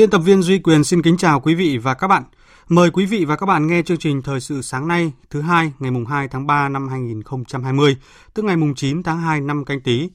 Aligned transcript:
Biên 0.00 0.10
tập 0.10 0.18
viên 0.18 0.42
Duy 0.42 0.58
Quyền 0.58 0.84
xin 0.84 1.02
kính 1.02 1.16
chào 1.16 1.40
quý 1.40 1.54
vị 1.54 1.78
và 1.78 1.94
các 1.94 2.08
bạn. 2.08 2.22
Mời 2.68 2.90
quý 2.90 3.06
vị 3.06 3.24
và 3.24 3.36
các 3.36 3.46
bạn 3.46 3.66
nghe 3.66 3.82
chương 3.82 3.98
trình 3.98 4.22
Thời 4.22 4.40
sự 4.40 4.62
sáng 4.62 4.88
nay, 4.88 5.12
thứ 5.30 5.40
hai, 5.40 5.72
ngày 5.78 5.90
mùng 5.90 6.06
2 6.06 6.28
tháng 6.28 6.46
3 6.46 6.68
năm 6.68 6.88
2020, 6.88 7.96
tức 8.34 8.44
ngày 8.44 8.56
mùng 8.56 8.74
9 8.74 9.02
tháng 9.02 9.18
2 9.18 9.40
năm 9.40 9.64
canh 9.64 9.80
tí. 9.80 10.10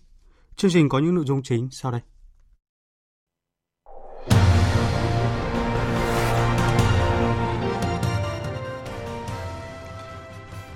Chương 0.56 0.72
trình 0.72 0.90
có 0.90 1.00
những 1.00 1.16
nội 1.16 1.24
dung 1.28 1.44
chính 1.44 1.70
sau 1.72 1.92
đây. 1.92 2.02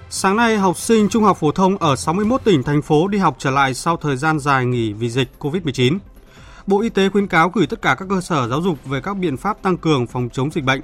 Sáng 0.09 0.35
nay, 0.35 0.57
học 0.57 0.77
sinh 0.77 1.09
trung 1.09 1.23
học 1.23 1.37
phổ 1.37 1.52
thông 1.52 1.77
ở 1.77 1.95
61 1.95 2.41
tỉnh, 2.43 2.63
thành 2.63 2.81
phố 2.81 3.07
đi 3.07 3.17
học 3.17 3.35
trở 3.39 3.52
lại 3.52 3.73
sau 3.73 3.97
thời 3.97 4.17
gian 4.17 4.39
dài 4.39 4.65
nghỉ 4.65 4.93
vì 4.93 5.09
dịch 5.09 5.30
COVID-19. 5.39 5.97
Bộ 6.69 6.81
Y 6.81 6.89
tế 6.89 7.09
khuyến 7.09 7.27
cáo 7.27 7.49
gửi 7.49 7.67
tất 7.67 7.81
cả 7.81 7.95
các 7.95 8.05
cơ 8.09 8.21
sở 8.21 8.47
giáo 8.47 8.61
dục 8.61 8.85
về 8.85 9.01
các 9.01 9.17
biện 9.17 9.37
pháp 9.37 9.61
tăng 9.61 9.77
cường 9.77 10.07
phòng 10.07 10.29
chống 10.31 10.51
dịch 10.51 10.63
bệnh. 10.63 10.81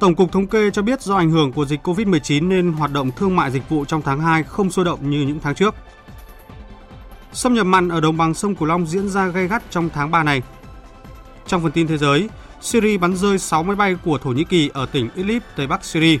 Tổng 0.00 0.14
cục 0.14 0.32
Thống 0.32 0.46
kê 0.46 0.70
cho 0.70 0.82
biết 0.82 1.02
do 1.02 1.16
ảnh 1.16 1.30
hưởng 1.30 1.52
của 1.52 1.64
dịch 1.64 1.86
COVID-19 1.86 2.48
nên 2.48 2.72
hoạt 2.72 2.92
động 2.92 3.10
thương 3.16 3.36
mại 3.36 3.50
dịch 3.50 3.68
vụ 3.68 3.84
trong 3.84 4.02
tháng 4.02 4.20
2 4.20 4.42
không 4.42 4.70
sôi 4.70 4.84
động 4.84 5.10
như 5.10 5.20
những 5.20 5.40
tháng 5.42 5.54
trước. 5.54 5.74
Xâm 7.32 7.54
nhập 7.54 7.66
mặn 7.66 7.88
ở 7.88 8.00
đồng 8.00 8.16
bằng 8.16 8.34
sông 8.34 8.54
Cửu 8.54 8.68
Long 8.68 8.86
diễn 8.86 9.08
ra 9.08 9.26
gay 9.26 9.48
gắt 9.48 9.62
trong 9.70 9.88
tháng 9.94 10.10
3 10.10 10.22
này. 10.22 10.42
Trong 11.46 11.62
phần 11.62 11.72
tin 11.72 11.86
thế 11.86 11.98
giới, 11.98 12.28
Syria 12.60 12.98
bắn 12.98 13.16
rơi 13.16 13.38
6 13.38 13.62
máy 13.62 13.76
bay 13.76 13.96
của 14.04 14.18
Thổ 14.18 14.30
Nhĩ 14.30 14.44
Kỳ 14.44 14.70
ở 14.74 14.86
tỉnh 14.86 15.08
Idlib, 15.14 15.42
Tây 15.56 15.66
Bắc 15.66 15.84
Syria. 15.84 16.18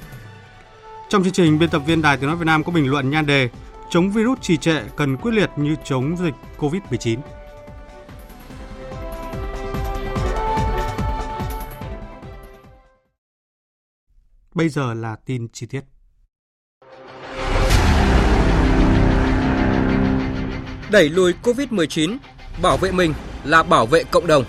Trong 1.08 1.22
chương 1.22 1.32
trình, 1.32 1.58
biên 1.58 1.70
tập 1.70 1.82
viên 1.86 2.02
Đài 2.02 2.16
Tiếng 2.16 2.26
Nói 2.26 2.36
Việt 2.36 2.46
Nam 2.46 2.64
có 2.64 2.72
bình 2.72 2.90
luận 2.90 3.10
nhan 3.10 3.26
đề 3.26 3.48
Chống 3.90 4.10
virus 4.10 4.38
trì 4.40 4.56
trệ 4.56 4.80
cần 4.96 5.16
quyết 5.16 5.32
liệt 5.32 5.50
như 5.56 5.76
chống 5.84 6.16
dịch 6.16 6.34
COVID-19. 6.58 7.18
Bây 14.60 14.68
giờ 14.68 14.94
là 14.94 15.16
tin 15.26 15.48
chi 15.52 15.66
tiết. 15.66 15.84
Đẩy 20.90 21.08
lùi 21.08 21.34
COVID-19, 21.42 22.16
bảo 22.62 22.76
vệ 22.76 22.92
mình 22.92 23.14
là 23.44 23.62
bảo 23.62 23.86
vệ 23.86 24.04
cộng 24.04 24.26
đồng. 24.26 24.44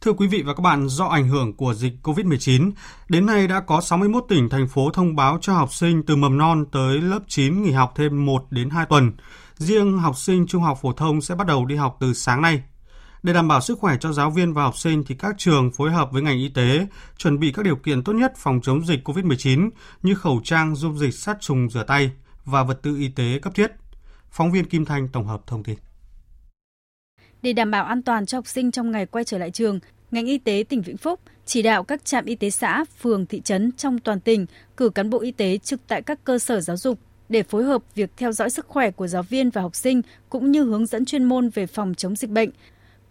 Thưa 0.00 0.12
quý 0.12 0.26
vị 0.26 0.42
và 0.46 0.54
các 0.54 0.60
bạn, 0.62 0.88
do 0.88 1.06
ảnh 1.06 1.28
hưởng 1.28 1.56
của 1.56 1.74
dịch 1.74 1.92
COVID-19, 2.02 2.72
đến 3.08 3.26
nay 3.26 3.48
đã 3.48 3.60
có 3.60 3.80
61 3.80 4.24
tỉnh, 4.28 4.48
thành 4.48 4.68
phố 4.68 4.90
thông 4.90 5.16
báo 5.16 5.38
cho 5.40 5.52
học 5.52 5.72
sinh 5.72 6.02
từ 6.06 6.16
mầm 6.16 6.38
non 6.38 6.64
tới 6.72 6.98
lớp 6.98 7.20
9 7.28 7.62
nghỉ 7.62 7.70
học 7.70 7.92
thêm 7.96 8.26
1 8.26 8.46
đến 8.50 8.70
2 8.70 8.86
tuần. 8.86 9.12
Riêng 9.54 9.98
học 9.98 10.16
sinh 10.16 10.46
trung 10.46 10.62
học 10.62 10.78
phổ 10.82 10.92
thông 10.92 11.20
sẽ 11.20 11.34
bắt 11.34 11.46
đầu 11.46 11.66
đi 11.66 11.76
học 11.76 11.96
từ 12.00 12.14
sáng 12.14 12.42
nay, 12.42 12.62
để 13.22 13.32
đảm 13.32 13.48
bảo 13.48 13.60
sức 13.60 13.78
khỏe 13.78 13.96
cho 14.00 14.12
giáo 14.12 14.30
viên 14.30 14.52
và 14.52 14.62
học 14.62 14.76
sinh 14.76 15.04
thì 15.06 15.14
các 15.14 15.34
trường 15.38 15.70
phối 15.72 15.90
hợp 15.90 16.12
với 16.12 16.22
ngành 16.22 16.38
y 16.38 16.48
tế 16.48 16.86
chuẩn 17.16 17.38
bị 17.38 17.52
các 17.52 17.64
điều 17.64 17.76
kiện 17.76 18.04
tốt 18.04 18.12
nhất 18.12 18.32
phòng 18.36 18.60
chống 18.62 18.86
dịch 18.86 19.08
COVID-19 19.08 19.70
như 20.02 20.14
khẩu 20.14 20.40
trang, 20.44 20.74
dung 20.74 20.98
dịch 20.98 21.14
sát 21.14 21.36
trùng 21.40 21.70
rửa 21.70 21.84
tay 21.86 22.10
và 22.44 22.62
vật 22.62 22.82
tư 22.82 22.96
y 22.96 23.08
tế 23.08 23.38
cấp 23.42 23.54
thiết. 23.54 23.72
Phóng 24.30 24.52
viên 24.52 24.64
Kim 24.64 24.84
Thanh 24.84 25.08
tổng 25.08 25.26
hợp 25.26 25.46
thông 25.46 25.64
tin. 25.64 25.78
Để 27.42 27.52
đảm 27.52 27.70
bảo 27.70 27.84
an 27.84 28.02
toàn 28.02 28.26
cho 28.26 28.38
học 28.38 28.46
sinh 28.46 28.70
trong 28.70 28.90
ngày 28.90 29.06
quay 29.06 29.24
trở 29.24 29.38
lại 29.38 29.50
trường, 29.50 29.78
ngành 30.10 30.26
y 30.26 30.38
tế 30.38 30.64
tỉnh 30.68 30.82
Vĩnh 30.82 30.96
Phúc 30.96 31.20
chỉ 31.46 31.62
đạo 31.62 31.84
các 31.84 32.04
trạm 32.04 32.24
y 32.24 32.34
tế 32.34 32.50
xã, 32.50 32.84
phường, 32.98 33.26
thị 33.26 33.40
trấn 33.40 33.72
trong 33.72 33.98
toàn 33.98 34.20
tỉnh 34.20 34.46
cử 34.76 34.88
cán 34.88 35.10
bộ 35.10 35.20
y 35.20 35.30
tế 35.30 35.58
trực 35.58 35.80
tại 35.86 36.02
các 36.02 36.24
cơ 36.24 36.38
sở 36.38 36.60
giáo 36.60 36.76
dục 36.76 36.98
để 37.28 37.42
phối 37.42 37.64
hợp 37.64 37.82
việc 37.94 38.10
theo 38.16 38.32
dõi 38.32 38.50
sức 38.50 38.66
khỏe 38.66 38.90
của 38.90 39.06
giáo 39.06 39.22
viên 39.22 39.50
và 39.50 39.62
học 39.62 39.76
sinh 39.76 40.02
cũng 40.28 40.52
như 40.52 40.64
hướng 40.64 40.86
dẫn 40.86 41.04
chuyên 41.04 41.24
môn 41.24 41.48
về 41.48 41.66
phòng 41.66 41.94
chống 41.94 42.16
dịch 42.16 42.30
bệnh, 42.30 42.50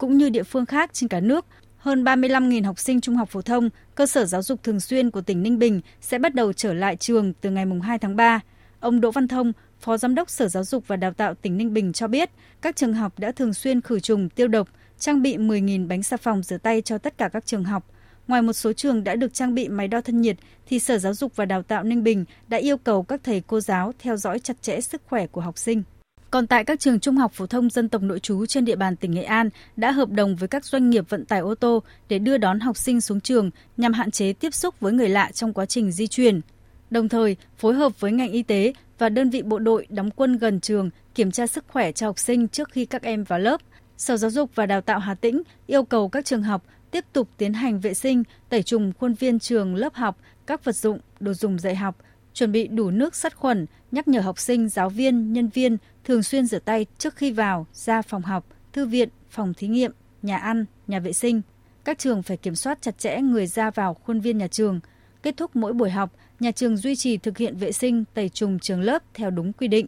cũng 0.01 0.17
như 0.17 0.29
địa 0.29 0.43
phương 0.43 0.65
khác 0.65 0.93
trên 0.93 1.09
cả 1.09 1.19
nước, 1.19 1.45
hơn 1.77 2.03
35.000 2.03 2.65
học 2.65 2.79
sinh 2.79 3.01
trung 3.01 3.15
học 3.15 3.29
phổ 3.29 3.41
thông, 3.41 3.69
cơ 3.95 4.05
sở 4.05 4.25
giáo 4.25 4.41
dục 4.41 4.63
thường 4.63 4.79
xuyên 4.79 5.11
của 5.11 5.21
tỉnh 5.21 5.43
Ninh 5.43 5.59
Bình 5.59 5.81
sẽ 6.01 6.19
bắt 6.19 6.35
đầu 6.35 6.53
trở 6.53 6.73
lại 6.73 6.95
trường 6.95 7.33
từ 7.33 7.49
ngày 7.49 7.65
2 7.83 7.99
tháng 7.99 8.15
3. 8.15 8.39
Ông 8.79 9.01
Đỗ 9.01 9.11
Văn 9.11 9.27
Thông, 9.27 9.53
Phó 9.79 9.97
Giám 9.97 10.15
đốc 10.15 10.29
Sở 10.29 10.47
Giáo 10.47 10.63
dục 10.63 10.87
và 10.87 10.95
Đào 10.95 11.13
tạo 11.13 11.33
tỉnh 11.33 11.57
Ninh 11.57 11.73
Bình 11.73 11.93
cho 11.93 12.07
biết, 12.07 12.29
các 12.61 12.75
trường 12.75 12.93
học 12.93 13.19
đã 13.19 13.31
thường 13.31 13.53
xuyên 13.53 13.81
khử 13.81 13.99
trùng, 13.99 14.29
tiêu 14.29 14.47
độc, 14.47 14.67
trang 14.99 15.21
bị 15.21 15.37
10.000 15.37 15.87
bánh 15.87 16.03
xà 16.03 16.17
phòng 16.17 16.43
rửa 16.43 16.57
tay 16.57 16.81
cho 16.81 16.97
tất 16.97 17.17
cả 17.17 17.29
các 17.29 17.45
trường 17.45 17.63
học. 17.63 17.85
Ngoài 18.27 18.41
một 18.41 18.53
số 18.53 18.73
trường 18.73 19.03
đã 19.03 19.15
được 19.15 19.33
trang 19.33 19.55
bị 19.55 19.69
máy 19.69 19.87
đo 19.87 20.01
thân 20.01 20.21
nhiệt, 20.21 20.37
thì 20.65 20.79
Sở 20.79 20.97
Giáo 20.97 21.13
dục 21.13 21.35
và 21.35 21.45
Đào 21.45 21.63
tạo 21.63 21.83
Ninh 21.83 22.03
Bình 22.03 22.25
đã 22.47 22.57
yêu 22.57 22.77
cầu 22.77 23.03
các 23.03 23.21
thầy 23.23 23.41
cô 23.47 23.59
giáo 23.59 23.93
theo 23.99 24.17
dõi 24.17 24.39
chặt 24.39 24.61
chẽ 24.61 24.81
sức 24.81 25.01
khỏe 25.05 25.27
của 25.27 25.41
học 25.41 25.57
sinh. 25.57 25.83
Còn 26.31 26.47
tại 26.47 26.63
các 26.63 26.79
trường 26.79 26.99
trung 26.99 27.17
học 27.17 27.31
phổ 27.33 27.47
thông 27.47 27.69
dân 27.69 27.89
tộc 27.89 28.01
nội 28.01 28.19
trú 28.19 28.45
trên 28.45 28.65
địa 28.65 28.75
bàn 28.75 28.95
tỉnh 28.95 29.11
Nghệ 29.11 29.23
An 29.23 29.49
đã 29.75 29.91
hợp 29.91 30.09
đồng 30.09 30.35
với 30.35 30.47
các 30.47 30.65
doanh 30.65 30.89
nghiệp 30.89 31.09
vận 31.09 31.25
tải 31.25 31.39
ô 31.39 31.55
tô 31.55 31.83
để 32.09 32.19
đưa 32.19 32.37
đón 32.37 32.59
học 32.59 32.77
sinh 32.77 33.01
xuống 33.01 33.21
trường 33.21 33.49
nhằm 33.77 33.93
hạn 33.93 34.11
chế 34.11 34.33
tiếp 34.33 34.53
xúc 34.53 34.79
với 34.79 34.93
người 34.93 35.09
lạ 35.09 35.31
trong 35.33 35.53
quá 35.53 35.65
trình 35.65 35.91
di 35.91 36.07
chuyển. 36.07 36.41
Đồng 36.89 37.09
thời, 37.09 37.35
phối 37.57 37.73
hợp 37.73 37.99
với 37.99 38.11
ngành 38.11 38.31
y 38.31 38.43
tế 38.43 38.73
và 38.97 39.09
đơn 39.09 39.29
vị 39.29 39.41
bộ 39.41 39.59
đội 39.59 39.87
đóng 39.89 40.11
quân 40.11 40.37
gần 40.37 40.59
trường 40.59 40.89
kiểm 41.15 41.31
tra 41.31 41.47
sức 41.47 41.65
khỏe 41.67 41.91
cho 41.91 42.07
học 42.07 42.19
sinh 42.19 42.47
trước 42.47 42.69
khi 42.71 42.85
các 42.85 43.03
em 43.03 43.23
vào 43.23 43.39
lớp. 43.39 43.61
Sở 43.97 44.17
Giáo 44.17 44.31
dục 44.31 44.51
và 44.55 44.65
Đào 44.65 44.81
tạo 44.81 44.99
Hà 44.99 45.15
Tĩnh 45.15 45.41
yêu 45.67 45.83
cầu 45.83 46.09
các 46.09 46.25
trường 46.25 46.43
học 46.43 46.63
tiếp 46.91 47.05
tục 47.13 47.29
tiến 47.37 47.53
hành 47.53 47.79
vệ 47.79 47.93
sinh, 47.93 48.23
tẩy 48.49 48.63
trùng 48.63 48.93
khuôn 48.99 49.13
viên 49.13 49.39
trường 49.39 49.75
lớp 49.75 49.93
học, 49.93 50.17
các 50.45 50.63
vật 50.63 50.75
dụng, 50.75 50.99
đồ 51.19 51.33
dùng 51.33 51.59
dạy 51.59 51.75
học, 51.75 51.97
chuẩn 52.33 52.51
bị 52.51 52.67
đủ 52.67 52.91
nước 52.91 53.15
sát 53.15 53.35
khuẩn, 53.35 53.65
nhắc 53.91 54.07
nhở 54.07 54.19
học 54.19 54.39
sinh, 54.39 54.69
giáo 54.69 54.89
viên, 54.89 55.33
nhân 55.33 55.47
viên 55.47 55.77
thường 56.03 56.23
xuyên 56.23 56.45
rửa 56.45 56.59
tay 56.59 56.85
trước 56.97 57.15
khi 57.15 57.31
vào, 57.31 57.67
ra 57.73 58.01
phòng 58.01 58.21
học, 58.21 58.45
thư 58.73 58.85
viện, 58.85 59.09
phòng 59.29 59.53
thí 59.53 59.67
nghiệm, 59.67 59.91
nhà 60.21 60.37
ăn, 60.37 60.65
nhà 60.87 60.99
vệ 60.99 61.13
sinh. 61.13 61.41
Các 61.83 61.99
trường 61.99 62.23
phải 62.23 62.37
kiểm 62.37 62.55
soát 62.55 62.81
chặt 62.81 62.97
chẽ 62.97 63.21
người 63.21 63.47
ra 63.47 63.71
vào 63.71 63.93
khuôn 63.93 64.19
viên 64.19 64.37
nhà 64.37 64.47
trường. 64.47 64.79
Kết 65.23 65.37
thúc 65.37 65.55
mỗi 65.55 65.73
buổi 65.73 65.89
học, 65.89 66.11
nhà 66.39 66.51
trường 66.51 66.77
duy 66.77 66.95
trì 66.95 67.17
thực 67.17 67.37
hiện 67.37 67.57
vệ 67.57 67.71
sinh 67.71 68.03
tẩy 68.13 68.29
trùng 68.29 68.59
trường 68.59 68.81
lớp 68.81 69.03
theo 69.13 69.29
đúng 69.29 69.53
quy 69.53 69.67
định. 69.67 69.87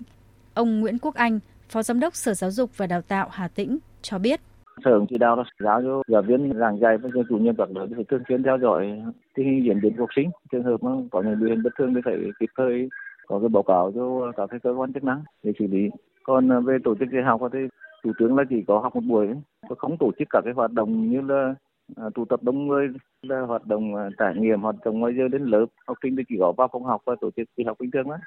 Ông 0.53 0.79
Nguyễn 0.79 0.99
Quốc 0.99 1.15
Anh, 1.15 1.39
Phó 1.69 1.83
Giám 1.83 1.99
đốc 1.99 2.15
Sở 2.15 2.33
Giáo 2.33 2.51
dục 2.51 2.71
và 2.77 2.87
Đào 2.87 3.01
tạo 3.01 3.29
Hà 3.31 3.47
Tĩnh 3.47 3.77
cho 4.01 4.17
biết. 4.17 4.41
Sở 4.85 4.99
chỉ 5.09 5.17
đạo 5.17 5.35
là 5.35 5.43
giáo 5.59 5.81
cho 5.81 6.01
giáo 6.07 6.21
viên 6.21 6.53
giảng 6.53 6.79
dạy 6.79 6.97
và 6.97 7.09
chủ 7.29 7.37
nhiệm 7.37 7.55
các 7.55 7.69
lớp 7.75 7.87
phải 7.95 8.03
thường 8.03 8.23
xuyên 8.29 8.43
theo 8.43 8.57
dõi 8.57 9.03
tình 9.35 9.45
hình 9.45 9.65
diễn 9.65 9.81
biến 9.81 9.93
của 9.95 10.03
học 10.03 10.09
sinh. 10.15 10.29
Trường 10.51 10.63
hợp 10.63 10.83
mà 10.83 10.91
có 11.11 11.21
những 11.21 11.39
biểu 11.39 11.49
hiện 11.49 11.63
bất 11.63 11.69
thường 11.77 11.93
thì 11.93 12.01
phải 12.05 12.17
kịp 12.39 12.49
thời 12.57 12.89
có 13.27 13.39
cái 13.39 13.49
báo 13.49 13.63
cáo 13.63 13.91
cho 13.95 14.31
các 14.37 14.47
cái 14.51 14.59
cơ 14.59 14.71
quan 14.71 14.93
chức 14.93 15.03
năng 15.03 15.21
để 15.43 15.51
xử 15.59 15.67
lý. 15.67 15.89
Còn 16.23 16.65
về 16.65 16.77
tổ 16.83 16.95
chức 16.95 17.09
dạy 17.11 17.23
học 17.23 17.41
thì 17.53 17.59
thủ 18.03 18.11
tướng 18.19 18.35
là 18.35 18.43
chỉ 18.49 18.63
có 18.67 18.79
học 18.79 18.95
một 18.95 19.03
buổi 19.07 19.27
và 19.69 19.75
không 19.77 19.97
tổ 19.99 20.11
chức 20.19 20.27
các 20.29 20.41
cái 20.45 20.53
hoạt 20.53 20.71
động 20.71 21.09
như 21.09 21.21
là 21.21 21.55
à, 21.95 22.05
tụ 22.15 22.25
tập 22.25 22.39
đông 22.43 22.67
người, 22.67 22.87
là 23.21 23.39
hoạt 23.41 23.65
động 23.65 23.95
à, 23.95 24.09
trải 24.17 24.33
nghiệm 24.35 24.61
hoạt 24.61 24.75
động 24.85 24.99
ngoài 24.99 25.13
giờ 25.17 25.27
đến 25.27 25.43
lớp 25.43 25.65
học 25.87 25.97
sinh 26.03 26.15
thì 26.15 26.23
chỉ 26.29 26.35
có 26.39 26.51
vào 26.57 26.67
phòng 26.71 26.83
học 26.83 27.01
và 27.05 27.15
tổ 27.21 27.31
chức 27.31 27.47
đi 27.57 27.63
học 27.63 27.77
bình 27.79 27.91
thường 27.91 28.09
đó. 28.09 28.17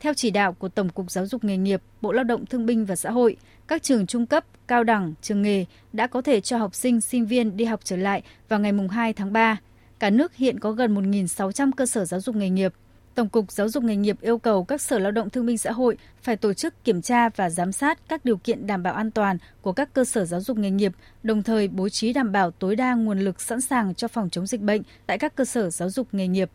Theo 0.00 0.14
chỉ 0.14 0.30
đạo 0.30 0.52
của 0.52 0.68
Tổng 0.68 0.88
cục 0.88 1.10
Giáo 1.10 1.26
dục 1.26 1.44
nghề 1.44 1.56
nghiệp, 1.56 1.82
Bộ 2.00 2.12
Lao 2.12 2.24
động 2.24 2.46
Thương 2.46 2.66
binh 2.66 2.84
và 2.84 2.96
Xã 2.96 3.10
hội, 3.10 3.36
các 3.68 3.82
trường 3.82 4.06
trung 4.06 4.26
cấp, 4.26 4.44
cao 4.66 4.84
đẳng, 4.84 5.14
trường 5.22 5.42
nghề 5.42 5.64
đã 5.92 6.06
có 6.06 6.22
thể 6.22 6.40
cho 6.40 6.58
học 6.58 6.74
sinh, 6.74 7.00
sinh 7.00 7.26
viên 7.26 7.56
đi 7.56 7.64
học 7.64 7.80
trở 7.84 7.96
lại 7.96 8.22
vào 8.48 8.60
ngày 8.60 8.72
2 8.90 9.12
tháng 9.12 9.32
3. 9.32 9.60
Cả 9.98 10.10
nước 10.10 10.34
hiện 10.34 10.60
có 10.60 10.72
gần 10.72 10.94
1.600 10.94 11.70
cơ 11.76 11.86
sở 11.86 12.04
giáo 12.04 12.20
dục 12.20 12.36
nghề 12.36 12.50
nghiệp. 12.50 12.72
Tổng 13.14 13.28
cục 13.28 13.52
Giáo 13.52 13.68
dục 13.68 13.84
nghề 13.84 13.96
nghiệp 13.96 14.16
yêu 14.20 14.38
cầu 14.38 14.64
các 14.64 14.80
Sở 14.80 14.98
Lao 14.98 15.12
động 15.12 15.30
Thương 15.30 15.46
binh 15.46 15.58
Xã 15.58 15.72
hội 15.72 15.96
phải 16.22 16.36
tổ 16.36 16.52
chức 16.52 16.84
kiểm 16.84 17.02
tra 17.02 17.28
và 17.28 17.50
giám 17.50 17.72
sát 17.72 17.98
các 18.08 18.24
điều 18.24 18.36
kiện 18.36 18.66
đảm 18.66 18.82
bảo 18.82 18.94
an 18.94 19.10
toàn 19.10 19.38
của 19.62 19.72
các 19.72 19.92
cơ 19.92 20.04
sở 20.04 20.24
giáo 20.24 20.40
dục 20.40 20.58
nghề 20.58 20.70
nghiệp, 20.70 20.92
đồng 21.22 21.42
thời 21.42 21.68
bố 21.68 21.88
trí 21.88 22.12
đảm 22.12 22.32
bảo 22.32 22.50
tối 22.50 22.76
đa 22.76 22.94
nguồn 22.94 23.20
lực 23.20 23.40
sẵn 23.40 23.60
sàng 23.60 23.94
cho 23.94 24.08
phòng 24.08 24.30
chống 24.30 24.46
dịch 24.46 24.60
bệnh 24.60 24.82
tại 25.06 25.18
các 25.18 25.34
cơ 25.34 25.44
sở 25.44 25.70
giáo 25.70 25.90
dục 25.90 26.08
nghề 26.12 26.28
nghiệp. 26.28 26.50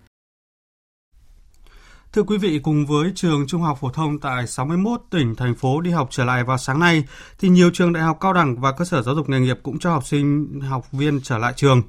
Thưa 2.15 2.23
quý 2.23 2.37
vị, 2.37 2.59
cùng 2.63 2.85
với 2.85 3.11
trường 3.15 3.47
trung 3.47 3.61
học 3.61 3.77
phổ 3.81 3.89
thông 3.89 4.19
tại 4.19 4.47
61 4.47 5.01
tỉnh, 5.09 5.35
thành 5.35 5.55
phố 5.55 5.81
đi 5.81 5.91
học 5.91 6.07
trở 6.11 6.25
lại 6.25 6.43
vào 6.43 6.57
sáng 6.57 6.79
nay, 6.79 7.03
thì 7.39 7.49
nhiều 7.49 7.69
trường 7.73 7.93
đại 7.93 8.03
học 8.03 8.17
cao 8.21 8.33
đẳng 8.33 8.55
và 8.59 8.71
cơ 8.71 8.85
sở 8.85 9.01
giáo 9.01 9.15
dục 9.15 9.29
nghề 9.29 9.39
nghiệp 9.39 9.59
cũng 9.63 9.79
cho 9.79 9.91
học 9.91 10.07
sinh, 10.07 10.59
học 10.61 10.91
viên 10.91 11.21
trở 11.21 11.37
lại 11.37 11.53
trường. 11.55 11.81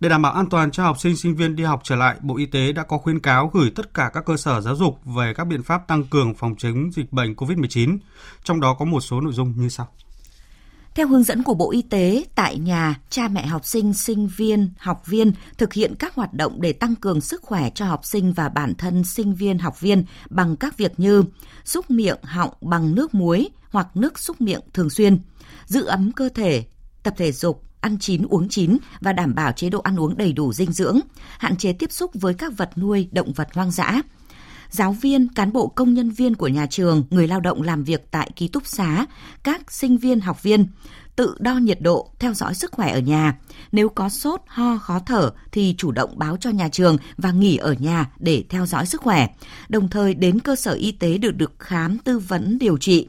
Để 0.00 0.08
đảm 0.08 0.22
bảo 0.22 0.32
an 0.32 0.46
toàn 0.46 0.70
cho 0.70 0.82
học 0.82 1.00
sinh, 1.00 1.16
sinh 1.16 1.36
viên 1.36 1.56
đi 1.56 1.64
học 1.64 1.80
trở 1.84 1.96
lại, 1.96 2.16
Bộ 2.20 2.36
Y 2.36 2.46
tế 2.46 2.72
đã 2.72 2.82
có 2.82 2.98
khuyến 2.98 3.20
cáo 3.20 3.50
gửi 3.54 3.70
tất 3.74 3.94
cả 3.94 4.10
các 4.14 4.24
cơ 4.26 4.36
sở 4.36 4.60
giáo 4.60 4.76
dục 4.76 5.00
về 5.04 5.34
các 5.34 5.44
biện 5.44 5.62
pháp 5.62 5.88
tăng 5.88 6.04
cường 6.04 6.34
phòng 6.34 6.54
chống 6.58 6.92
dịch 6.92 7.12
bệnh 7.12 7.34
COVID-19. 7.34 7.98
Trong 8.44 8.60
đó 8.60 8.74
có 8.78 8.84
một 8.84 9.00
số 9.00 9.20
nội 9.20 9.32
dung 9.32 9.54
như 9.56 9.68
sau. 9.68 9.88
Theo 10.98 11.08
hướng 11.08 11.22
dẫn 11.22 11.42
của 11.42 11.54
Bộ 11.54 11.70
Y 11.70 11.82
tế, 11.82 12.24
tại 12.34 12.58
nhà, 12.58 13.00
cha 13.10 13.28
mẹ 13.28 13.46
học 13.46 13.66
sinh, 13.66 13.94
sinh 13.94 14.28
viên, 14.36 14.70
học 14.78 15.02
viên 15.06 15.32
thực 15.58 15.72
hiện 15.72 15.94
các 15.98 16.14
hoạt 16.14 16.34
động 16.34 16.60
để 16.60 16.72
tăng 16.72 16.94
cường 16.94 17.20
sức 17.20 17.42
khỏe 17.42 17.70
cho 17.70 17.84
học 17.84 18.04
sinh 18.04 18.32
và 18.32 18.48
bản 18.48 18.74
thân 18.74 19.04
sinh 19.04 19.34
viên, 19.34 19.58
học 19.58 19.80
viên 19.80 20.04
bằng 20.30 20.56
các 20.56 20.76
việc 20.76 20.92
như 20.96 21.24
xúc 21.64 21.90
miệng, 21.90 22.16
họng 22.22 22.50
bằng 22.60 22.94
nước 22.94 23.14
muối 23.14 23.48
hoặc 23.70 23.96
nước 23.96 24.18
xúc 24.18 24.40
miệng 24.40 24.60
thường 24.72 24.90
xuyên, 24.90 25.18
giữ 25.66 25.84
ấm 25.84 26.12
cơ 26.12 26.28
thể, 26.28 26.64
tập 27.02 27.14
thể 27.16 27.32
dục, 27.32 27.62
ăn 27.80 27.98
chín 28.00 28.26
uống 28.30 28.48
chín 28.48 28.76
và 29.00 29.12
đảm 29.12 29.34
bảo 29.34 29.52
chế 29.52 29.70
độ 29.70 29.80
ăn 29.80 30.00
uống 30.00 30.16
đầy 30.16 30.32
đủ 30.32 30.52
dinh 30.52 30.72
dưỡng, 30.72 31.00
hạn 31.38 31.56
chế 31.56 31.72
tiếp 31.72 31.92
xúc 31.92 32.10
với 32.14 32.34
các 32.34 32.52
vật 32.56 32.70
nuôi, 32.78 33.08
động 33.12 33.32
vật 33.32 33.48
hoang 33.54 33.70
dã. 33.70 34.02
Giáo 34.70 34.92
viên, 34.92 35.28
cán 35.28 35.52
bộ 35.52 35.66
công 35.68 35.94
nhân 35.94 36.10
viên 36.10 36.34
của 36.34 36.48
nhà 36.48 36.66
trường, 36.66 37.04
người 37.10 37.28
lao 37.28 37.40
động 37.40 37.62
làm 37.62 37.84
việc 37.84 38.10
tại 38.10 38.30
ký 38.36 38.48
túc 38.48 38.66
xá, 38.66 39.06
các 39.42 39.72
sinh 39.72 39.98
viên, 39.98 40.20
học 40.20 40.42
viên 40.42 40.66
tự 41.16 41.36
đo 41.38 41.54
nhiệt 41.54 41.80
độ, 41.80 42.10
theo 42.18 42.34
dõi 42.34 42.54
sức 42.54 42.72
khỏe 42.72 42.92
ở 42.92 42.98
nhà. 42.98 43.38
Nếu 43.72 43.88
có 43.88 44.08
sốt, 44.08 44.40
ho, 44.46 44.78
khó 44.78 44.98
thở 45.06 45.30
thì 45.52 45.74
chủ 45.78 45.92
động 45.92 46.18
báo 46.18 46.36
cho 46.36 46.50
nhà 46.50 46.68
trường 46.68 46.96
và 47.16 47.32
nghỉ 47.32 47.56
ở 47.56 47.72
nhà 47.72 48.10
để 48.18 48.44
theo 48.48 48.66
dõi 48.66 48.86
sức 48.86 49.00
khỏe. 49.00 49.28
Đồng 49.68 49.88
thời 49.88 50.14
đến 50.14 50.40
cơ 50.40 50.56
sở 50.56 50.72
y 50.72 50.92
tế 50.92 51.18
được 51.18 51.36
được 51.36 51.52
khám 51.58 51.98
tư 51.98 52.18
vấn 52.18 52.58
điều 52.58 52.78
trị 52.78 53.08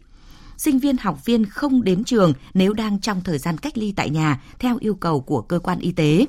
sinh 0.60 0.80
viên 0.80 0.98
học 0.98 1.26
viên 1.26 1.46
không 1.46 1.84
đến 1.84 2.04
trường 2.04 2.34
nếu 2.54 2.74
đang 2.74 3.00
trong 3.00 3.22
thời 3.24 3.38
gian 3.38 3.58
cách 3.58 3.78
ly 3.78 3.94
tại 3.96 4.10
nhà 4.10 4.42
theo 4.60 4.78
yêu 4.80 4.96
cầu 4.96 5.22
của 5.22 5.42
cơ 5.42 5.60
quan 5.60 5.80
y 5.80 5.92
tế. 5.92 6.26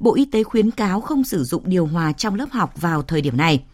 Bộ 0.00 0.14
Y 0.14 0.24
tế 0.24 0.42
khuyến 0.42 0.70
cáo 0.70 1.00
không 1.00 1.24
sử 1.24 1.44
dụng 1.44 1.62
điều 1.66 1.86
hòa 1.86 2.12
trong 2.12 2.34
lớp 2.34 2.46
học 2.50 2.80
vào 2.80 3.02
thời 3.02 3.20
điểm 3.20 3.36
này. 3.36 3.64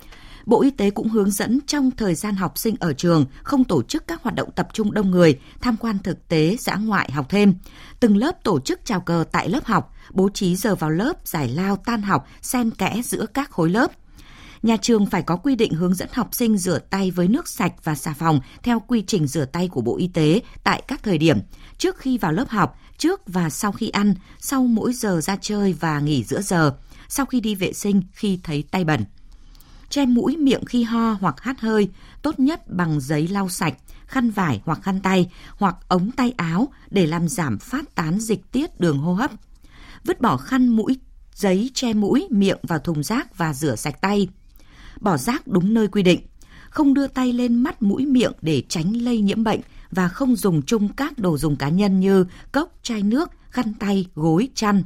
Bộ 0.48 0.62
Y 0.62 0.70
tế 0.70 0.90
cũng 0.90 1.08
hướng 1.08 1.30
dẫn 1.30 1.60
trong 1.66 1.90
thời 1.90 2.14
gian 2.14 2.34
học 2.34 2.58
sinh 2.58 2.76
ở 2.80 2.92
trường 2.92 3.26
không 3.42 3.64
tổ 3.64 3.82
chức 3.82 4.06
các 4.06 4.22
hoạt 4.22 4.34
động 4.34 4.50
tập 4.50 4.68
trung 4.72 4.92
đông 4.92 5.10
người, 5.10 5.38
tham 5.60 5.76
quan 5.76 5.98
thực 5.98 6.28
tế, 6.28 6.56
dã 6.60 6.74
ngoại 6.74 7.12
học 7.12 7.26
thêm. 7.28 7.54
Từng 8.00 8.16
lớp 8.16 8.44
tổ 8.44 8.60
chức 8.60 8.80
chào 8.84 9.00
cờ 9.00 9.24
tại 9.32 9.48
lớp 9.48 9.64
học, 9.64 9.94
bố 10.10 10.28
trí 10.34 10.56
giờ 10.56 10.74
vào 10.74 10.90
lớp, 10.90 11.12
giải 11.24 11.48
lao 11.48 11.76
tan 11.76 12.02
học, 12.02 12.28
xen 12.42 12.70
kẽ 12.70 13.00
giữa 13.04 13.26
các 13.26 13.50
khối 13.50 13.70
lớp– 13.70 13.92
nhà 14.62 14.76
trường 14.76 15.06
phải 15.06 15.22
có 15.22 15.36
quy 15.36 15.54
định 15.54 15.72
hướng 15.72 15.94
dẫn 15.94 16.08
học 16.12 16.28
sinh 16.32 16.58
rửa 16.58 16.78
tay 16.78 17.10
với 17.10 17.28
nước 17.28 17.48
sạch 17.48 17.72
và 17.84 17.94
xà 17.94 18.14
phòng 18.18 18.40
theo 18.62 18.80
quy 18.80 19.04
trình 19.06 19.26
rửa 19.26 19.44
tay 19.44 19.68
của 19.68 19.80
Bộ 19.80 19.96
Y 19.96 20.08
tế 20.08 20.40
tại 20.64 20.82
các 20.88 21.02
thời 21.02 21.18
điểm 21.18 21.38
trước 21.78 21.98
khi 21.98 22.18
vào 22.18 22.32
lớp 22.32 22.48
học, 22.48 22.78
trước 22.98 23.20
và 23.26 23.50
sau 23.50 23.72
khi 23.72 23.88
ăn, 23.88 24.14
sau 24.40 24.62
mỗi 24.66 24.92
giờ 24.92 25.20
ra 25.20 25.36
chơi 25.40 25.72
và 25.72 26.00
nghỉ 26.00 26.24
giữa 26.24 26.40
giờ, 26.40 26.74
sau 27.08 27.26
khi 27.26 27.40
đi 27.40 27.54
vệ 27.54 27.72
sinh 27.72 28.02
khi 28.12 28.38
thấy 28.42 28.64
tay 28.70 28.84
bẩn. 28.84 29.04
Che 29.90 30.06
mũi 30.06 30.36
miệng 30.36 30.64
khi 30.64 30.82
ho 30.82 31.12
hoặc 31.20 31.40
hát 31.40 31.60
hơi, 31.60 31.88
tốt 32.22 32.40
nhất 32.40 32.68
bằng 32.68 33.00
giấy 33.00 33.28
lau 33.28 33.48
sạch, 33.48 33.74
khăn 34.06 34.30
vải 34.30 34.60
hoặc 34.64 34.82
khăn 34.82 35.00
tay 35.00 35.30
hoặc 35.56 35.76
ống 35.88 36.10
tay 36.10 36.32
áo 36.36 36.68
để 36.90 37.06
làm 37.06 37.28
giảm 37.28 37.58
phát 37.58 37.94
tán 37.94 38.20
dịch 38.20 38.52
tiết 38.52 38.80
đường 38.80 38.98
hô 38.98 39.14
hấp. 39.14 39.30
Vứt 40.04 40.20
bỏ 40.20 40.36
khăn 40.36 40.68
mũi 40.68 40.98
giấy 41.34 41.70
che 41.74 41.92
mũi, 41.92 42.28
miệng 42.30 42.58
vào 42.62 42.78
thùng 42.78 43.02
rác 43.02 43.38
và 43.38 43.54
rửa 43.54 43.76
sạch 43.76 44.00
tay 44.00 44.28
bỏ 45.00 45.16
rác 45.16 45.46
đúng 45.46 45.74
nơi 45.74 45.88
quy 45.88 46.02
định, 46.02 46.20
không 46.70 46.94
đưa 46.94 47.06
tay 47.06 47.32
lên 47.32 47.54
mắt 47.54 47.82
mũi 47.82 48.06
miệng 48.06 48.32
để 48.42 48.62
tránh 48.68 48.92
lây 48.92 49.20
nhiễm 49.20 49.44
bệnh 49.44 49.60
và 49.90 50.08
không 50.08 50.36
dùng 50.36 50.62
chung 50.62 50.88
các 50.88 51.18
đồ 51.18 51.38
dùng 51.38 51.56
cá 51.56 51.68
nhân 51.68 52.00
như 52.00 52.26
cốc, 52.52 52.72
chai 52.82 53.02
nước, 53.02 53.30
khăn 53.50 53.74
tay, 53.74 54.06
gối, 54.14 54.48
chăn. 54.54 54.82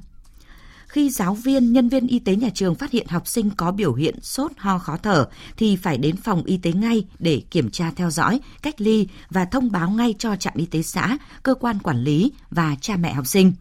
Khi 0.92 1.10
giáo 1.10 1.34
viên, 1.34 1.72
nhân 1.72 1.88
viên 1.88 2.06
y 2.06 2.18
tế 2.18 2.36
nhà 2.36 2.48
trường 2.54 2.74
phát 2.74 2.90
hiện 2.90 3.06
học 3.06 3.28
sinh 3.28 3.50
có 3.50 3.72
biểu 3.72 3.94
hiện 3.94 4.20
sốt, 4.22 4.52
ho, 4.56 4.78
khó 4.78 4.96
thở 4.96 5.28
thì 5.56 5.76
phải 5.76 5.98
đến 5.98 6.16
phòng 6.16 6.42
y 6.44 6.56
tế 6.56 6.72
ngay 6.72 7.04
để 7.18 7.42
kiểm 7.50 7.70
tra 7.70 7.90
theo 7.96 8.10
dõi, 8.10 8.40
cách 8.62 8.80
ly 8.80 9.08
và 9.30 9.44
thông 9.44 9.72
báo 9.72 9.90
ngay 9.90 10.14
cho 10.18 10.36
trạm 10.36 10.54
y 10.56 10.66
tế 10.66 10.82
xã, 10.82 11.18
cơ 11.42 11.54
quan 11.54 11.78
quản 11.78 12.04
lý 12.04 12.32
và 12.50 12.76
cha 12.80 12.96
mẹ 12.96 13.12
học 13.12 13.26
sinh. 13.26 13.52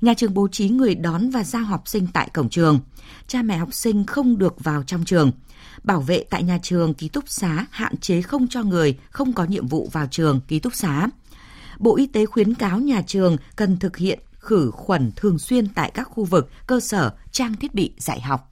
Nhà 0.00 0.14
trường 0.14 0.34
bố 0.34 0.48
trí 0.48 0.68
người 0.68 0.94
đón 0.94 1.30
và 1.30 1.44
giao 1.44 1.64
học 1.64 1.88
sinh 1.88 2.06
tại 2.12 2.28
cổng 2.34 2.48
trường. 2.48 2.80
Cha 3.26 3.42
mẹ 3.42 3.56
học 3.56 3.74
sinh 3.74 4.06
không 4.06 4.38
được 4.38 4.64
vào 4.64 4.82
trong 4.82 5.04
trường 5.04 5.32
bảo 5.82 6.00
vệ 6.00 6.24
tại 6.30 6.42
nhà 6.42 6.58
trường 6.62 6.94
ký 6.94 7.08
túc 7.08 7.24
xá 7.28 7.66
hạn 7.70 7.96
chế 7.96 8.22
không 8.22 8.48
cho 8.48 8.62
người 8.62 8.98
không 9.10 9.32
có 9.32 9.44
nhiệm 9.44 9.66
vụ 9.66 9.88
vào 9.92 10.06
trường 10.10 10.40
ký 10.48 10.58
túc 10.58 10.74
xá. 10.74 11.08
Bộ 11.78 11.96
Y 11.96 12.06
tế 12.06 12.26
khuyến 12.26 12.54
cáo 12.54 12.78
nhà 12.78 13.02
trường 13.06 13.36
cần 13.56 13.76
thực 13.76 13.96
hiện 13.96 14.18
khử 14.42 14.70
khuẩn 14.70 15.12
thường 15.16 15.38
xuyên 15.38 15.68
tại 15.68 15.90
các 15.94 16.08
khu 16.10 16.24
vực, 16.24 16.50
cơ 16.66 16.80
sở, 16.80 17.12
trang 17.30 17.56
thiết 17.56 17.74
bị 17.74 17.92
dạy 17.98 18.20
học. 18.20 18.48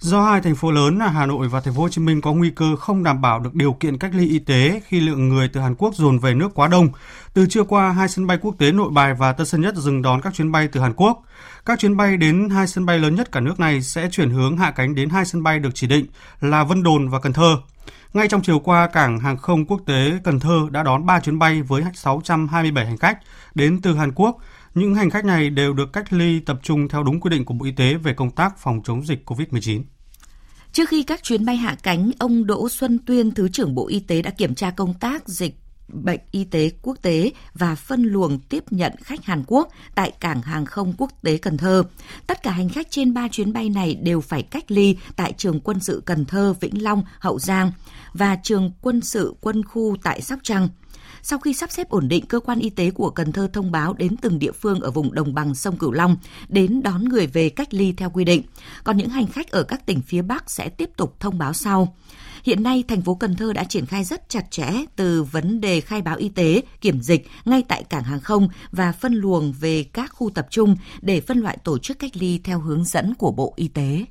Do 0.00 0.24
hai 0.24 0.40
thành 0.40 0.54
phố 0.54 0.70
lớn 0.70 0.98
là 0.98 1.08
Hà 1.08 1.26
Nội 1.26 1.48
và 1.48 1.60
Thành 1.60 1.74
phố 1.74 1.82
Hồ 1.82 1.88
Chí 1.88 2.00
Minh 2.00 2.20
có 2.20 2.32
nguy 2.32 2.50
cơ 2.50 2.76
không 2.76 3.02
đảm 3.02 3.20
bảo 3.20 3.40
được 3.40 3.54
điều 3.54 3.72
kiện 3.72 3.98
cách 3.98 4.10
ly 4.14 4.28
y 4.28 4.38
tế 4.38 4.80
khi 4.86 5.00
lượng 5.00 5.28
người 5.28 5.48
từ 5.48 5.60
Hàn 5.60 5.74
Quốc 5.74 5.94
dồn 5.94 6.18
về 6.18 6.34
nước 6.34 6.54
quá 6.54 6.68
đông, 6.68 6.88
từ 7.34 7.46
trưa 7.46 7.62
qua 7.62 7.92
hai 7.92 8.08
sân 8.08 8.26
bay 8.26 8.38
quốc 8.42 8.54
tế 8.58 8.72
Nội 8.72 8.90
Bài 8.92 9.14
và 9.14 9.32
Tân 9.32 9.46
Sơn 9.46 9.60
Nhất 9.60 9.74
dừng 9.76 10.02
đón 10.02 10.20
các 10.20 10.34
chuyến 10.34 10.52
bay 10.52 10.68
từ 10.68 10.80
Hàn 10.80 10.92
Quốc. 10.94 11.22
Các 11.66 11.78
chuyến 11.78 11.96
bay 11.96 12.16
đến 12.16 12.48
hai 12.48 12.66
sân 12.66 12.86
bay 12.86 12.98
lớn 12.98 13.14
nhất 13.14 13.32
cả 13.32 13.40
nước 13.40 13.60
này 13.60 13.82
sẽ 13.82 14.08
chuyển 14.12 14.30
hướng 14.30 14.56
hạ 14.56 14.70
cánh 14.70 14.94
đến 14.94 15.08
hai 15.08 15.24
sân 15.24 15.42
bay 15.42 15.58
được 15.58 15.70
chỉ 15.74 15.86
định 15.86 16.06
là 16.40 16.64
Vân 16.64 16.82
Đồn 16.82 17.08
và 17.08 17.20
Cần 17.20 17.32
Thơ. 17.32 17.56
Ngay 18.12 18.28
trong 18.28 18.42
chiều 18.42 18.58
qua, 18.58 18.86
cảng 18.86 19.18
hàng 19.18 19.36
không 19.36 19.66
quốc 19.66 19.80
tế 19.86 20.12
Cần 20.24 20.40
Thơ 20.40 20.60
đã 20.70 20.82
đón 20.82 21.06
3 21.06 21.20
chuyến 21.20 21.38
bay 21.38 21.62
với 21.62 21.84
627 21.94 22.86
hành 22.86 22.98
khách 22.98 23.18
đến 23.54 23.80
từ 23.82 23.94
Hàn 23.94 24.12
Quốc. 24.12 24.36
Những 24.78 24.94
hành 24.94 25.10
khách 25.10 25.24
này 25.24 25.50
đều 25.50 25.72
được 25.72 25.92
cách 25.92 26.12
ly 26.12 26.40
tập 26.40 26.60
trung 26.62 26.88
theo 26.88 27.02
đúng 27.02 27.20
quy 27.20 27.30
định 27.30 27.44
của 27.44 27.54
Bộ 27.54 27.64
Y 27.64 27.72
tế 27.72 27.94
về 27.94 28.14
công 28.14 28.30
tác 28.30 28.58
phòng 28.58 28.80
chống 28.84 29.06
dịch 29.06 29.30
COVID-19. 29.30 29.82
Trước 30.72 30.88
khi 30.88 31.02
các 31.02 31.22
chuyến 31.22 31.44
bay 31.44 31.56
hạ 31.56 31.76
cánh, 31.82 32.10
ông 32.18 32.46
Đỗ 32.46 32.68
Xuân 32.68 32.98
Tuyên, 33.06 33.30
Thứ 33.30 33.48
trưởng 33.48 33.74
Bộ 33.74 33.88
Y 33.88 34.00
tế 34.00 34.22
đã 34.22 34.30
kiểm 34.30 34.54
tra 34.54 34.70
công 34.70 34.94
tác 34.94 35.28
dịch 35.28 35.54
bệnh 35.88 36.20
y 36.30 36.44
tế 36.44 36.70
quốc 36.82 36.98
tế 37.02 37.32
và 37.54 37.74
phân 37.74 38.02
luồng 38.02 38.38
tiếp 38.38 38.64
nhận 38.70 38.92
khách 39.02 39.24
Hàn 39.24 39.44
Quốc 39.46 39.68
tại 39.94 40.12
cảng 40.20 40.42
hàng 40.42 40.66
không 40.66 40.94
quốc 40.98 41.10
tế 41.22 41.36
Cần 41.38 41.56
Thơ. 41.56 41.82
Tất 42.26 42.42
cả 42.42 42.50
hành 42.50 42.68
khách 42.68 42.90
trên 42.90 43.14
3 43.14 43.28
chuyến 43.28 43.52
bay 43.52 43.68
này 43.68 43.94
đều 43.94 44.20
phải 44.20 44.42
cách 44.42 44.70
ly 44.70 44.96
tại 45.16 45.32
trường 45.36 45.60
quân 45.60 45.80
sự 45.80 46.02
Cần 46.06 46.24
Thơ, 46.24 46.54
Vĩnh 46.60 46.82
Long, 46.82 47.02
Hậu 47.18 47.38
Giang 47.38 47.72
và 48.12 48.36
trường 48.42 48.72
quân 48.80 49.00
sự 49.00 49.34
quân 49.40 49.64
khu 49.64 49.96
tại 50.02 50.20
Sóc 50.20 50.38
Trăng. 50.42 50.68
Sau 51.22 51.38
khi 51.38 51.52
sắp 51.54 51.70
xếp 51.70 51.88
ổn 51.88 52.08
định, 52.08 52.26
cơ 52.26 52.40
quan 52.40 52.58
y 52.58 52.70
tế 52.70 52.90
của 52.90 53.10
Cần 53.10 53.32
Thơ 53.32 53.48
thông 53.52 53.72
báo 53.72 53.92
đến 53.92 54.16
từng 54.16 54.38
địa 54.38 54.52
phương 54.52 54.80
ở 54.80 54.90
vùng 54.90 55.14
đồng 55.14 55.34
bằng 55.34 55.54
sông 55.54 55.76
Cửu 55.76 55.92
Long 55.92 56.16
đến 56.48 56.82
đón 56.82 57.04
người 57.04 57.26
về 57.26 57.48
cách 57.48 57.74
ly 57.74 57.92
theo 57.92 58.10
quy 58.10 58.24
định. 58.24 58.42
Còn 58.84 58.96
những 58.96 59.08
hành 59.08 59.26
khách 59.26 59.50
ở 59.50 59.62
các 59.62 59.86
tỉnh 59.86 60.00
phía 60.00 60.22
Bắc 60.22 60.50
sẽ 60.50 60.68
tiếp 60.68 60.90
tục 60.96 61.16
thông 61.20 61.38
báo 61.38 61.52
sau. 61.52 61.96
Hiện 62.44 62.62
nay, 62.62 62.84
thành 62.88 63.02
phố 63.02 63.14
Cần 63.14 63.36
Thơ 63.36 63.52
đã 63.52 63.64
triển 63.64 63.86
khai 63.86 64.04
rất 64.04 64.28
chặt 64.28 64.50
chẽ 64.50 64.72
từ 64.96 65.22
vấn 65.22 65.60
đề 65.60 65.80
khai 65.80 66.02
báo 66.02 66.16
y 66.16 66.28
tế, 66.28 66.62
kiểm 66.80 67.00
dịch 67.00 67.26
ngay 67.44 67.62
tại 67.68 67.84
cảng 67.84 68.04
hàng 68.04 68.20
không 68.20 68.48
và 68.70 68.92
phân 68.92 69.14
luồng 69.14 69.52
về 69.52 69.84
các 69.84 70.12
khu 70.14 70.30
tập 70.30 70.46
trung 70.50 70.76
để 71.00 71.20
phân 71.20 71.38
loại 71.38 71.58
tổ 71.64 71.78
chức 71.78 71.98
cách 71.98 72.16
ly 72.16 72.40
theo 72.44 72.60
hướng 72.60 72.84
dẫn 72.84 73.14
của 73.14 73.32
Bộ 73.32 73.52
Y 73.56 73.68
tế. 73.68 74.04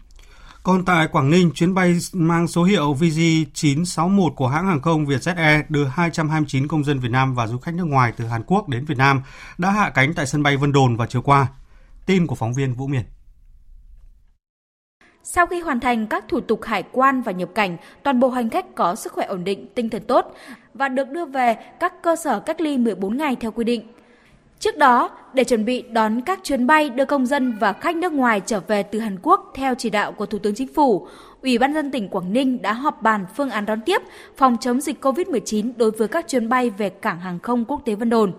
Còn 0.68 0.86
tại 0.86 1.08
Quảng 1.08 1.30
Ninh, 1.30 1.52
chuyến 1.54 1.74
bay 1.74 1.98
mang 2.14 2.48
số 2.48 2.64
hiệu 2.64 2.94
VG961 2.94 4.34
của 4.34 4.48
hãng 4.48 4.68
hàng 4.68 4.82
không 4.82 5.06
Vietjet 5.06 5.36
Air 5.36 5.62
đưa 5.70 5.86
229 5.86 6.68
công 6.68 6.84
dân 6.84 7.00
Việt 7.00 7.12
Nam 7.12 7.36
và 7.36 7.48
du 7.48 7.58
khách 7.58 7.76
nước 7.76 7.84
ngoài 7.84 8.14
từ 8.18 8.26
Hàn 8.26 8.44
Quốc 8.48 8.70
đến 8.70 8.86
Việt 8.86 8.98
Nam 8.98 9.22
đã 9.58 9.72
hạ 9.72 9.90
cánh 9.90 10.14
tại 10.14 10.26
sân 10.26 10.44
bay 10.44 10.58
Vân 10.58 10.72
Đồn 10.72 10.98
vào 10.98 11.08
chiều 11.08 11.22
qua. 11.22 11.48
Tin 12.06 12.28
của 12.28 12.36
phóng 12.36 12.54
viên 12.54 12.74
Vũ 12.74 12.88
Miền. 12.88 13.02
Sau 15.24 15.48
khi 15.48 15.60
hoàn 15.60 15.80
thành 15.80 16.08
các 16.08 16.26
thủ 16.28 16.40
tục 16.40 16.64
hải 16.64 16.84
quan 16.92 17.22
và 17.22 17.32
nhập 17.32 17.50
cảnh, 17.56 17.78
toàn 18.04 18.20
bộ 18.20 18.30
hành 18.30 18.50
khách 18.50 18.76
có 18.76 18.96
sức 18.96 19.14
khỏe 19.14 19.26
ổn 19.26 19.44
định, 19.44 19.68
tinh 19.76 19.90
thần 19.90 20.04
tốt 20.08 20.34
và 20.74 20.90
được 20.90 21.10
đưa 21.10 21.26
về 21.26 21.56
các 21.80 21.94
cơ 22.04 22.16
sở 22.16 22.40
cách 22.40 22.62
ly 22.62 22.78
14 22.78 23.18
ngày 23.18 23.36
theo 23.40 23.52
quy 23.52 23.64
định. 23.64 23.88
Trước 24.60 24.78
đó, 24.78 25.10
để 25.34 25.44
chuẩn 25.44 25.66
bị 25.66 25.82
đón 25.82 26.22
các 26.22 26.40
chuyến 26.44 26.68
bay 26.68 26.90
đưa 26.90 27.06
công 27.06 27.26
dân 27.26 27.58
và 27.60 27.74
khách 27.74 27.96
nước 27.96 28.14
ngoài 28.14 28.42
trở 28.46 28.60
về 28.68 28.84
từ 28.84 29.00
Hàn 29.00 29.18
Quốc 29.22 29.52
theo 29.56 29.76
chỉ 29.76 29.90
đạo 29.90 30.12
của 30.12 30.26
Thủ 30.26 30.38
tướng 30.40 30.56
Chính 30.56 30.74
phủ, 30.74 31.08
Ủy 31.42 31.58
ban 31.58 31.74
dân 31.74 31.92
tỉnh 31.92 32.10
Quảng 32.10 32.34
Ninh 32.34 32.62
đã 32.62 32.74
họp 32.74 33.02
bàn 33.02 33.26
phương 33.36 33.50
án 33.50 33.66
đón 33.66 33.82
tiếp 33.82 34.02
phòng 34.38 34.58
chống 34.62 34.82
dịch 34.82 35.06
COVID-19 35.06 35.72
đối 35.78 35.92
với 35.92 36.08
các 36.08 36.28
chuyến 36.28 36.50
bay 36.50 36.70
về 36.70 36.90
cảng 36.90 37.20
hàng 37.20 37.40
không 37.40 37.66
quốc 37.66 37.82
tế 37.86 37.96
Vân 37.96 38.10
Đồn. 38.10 38.34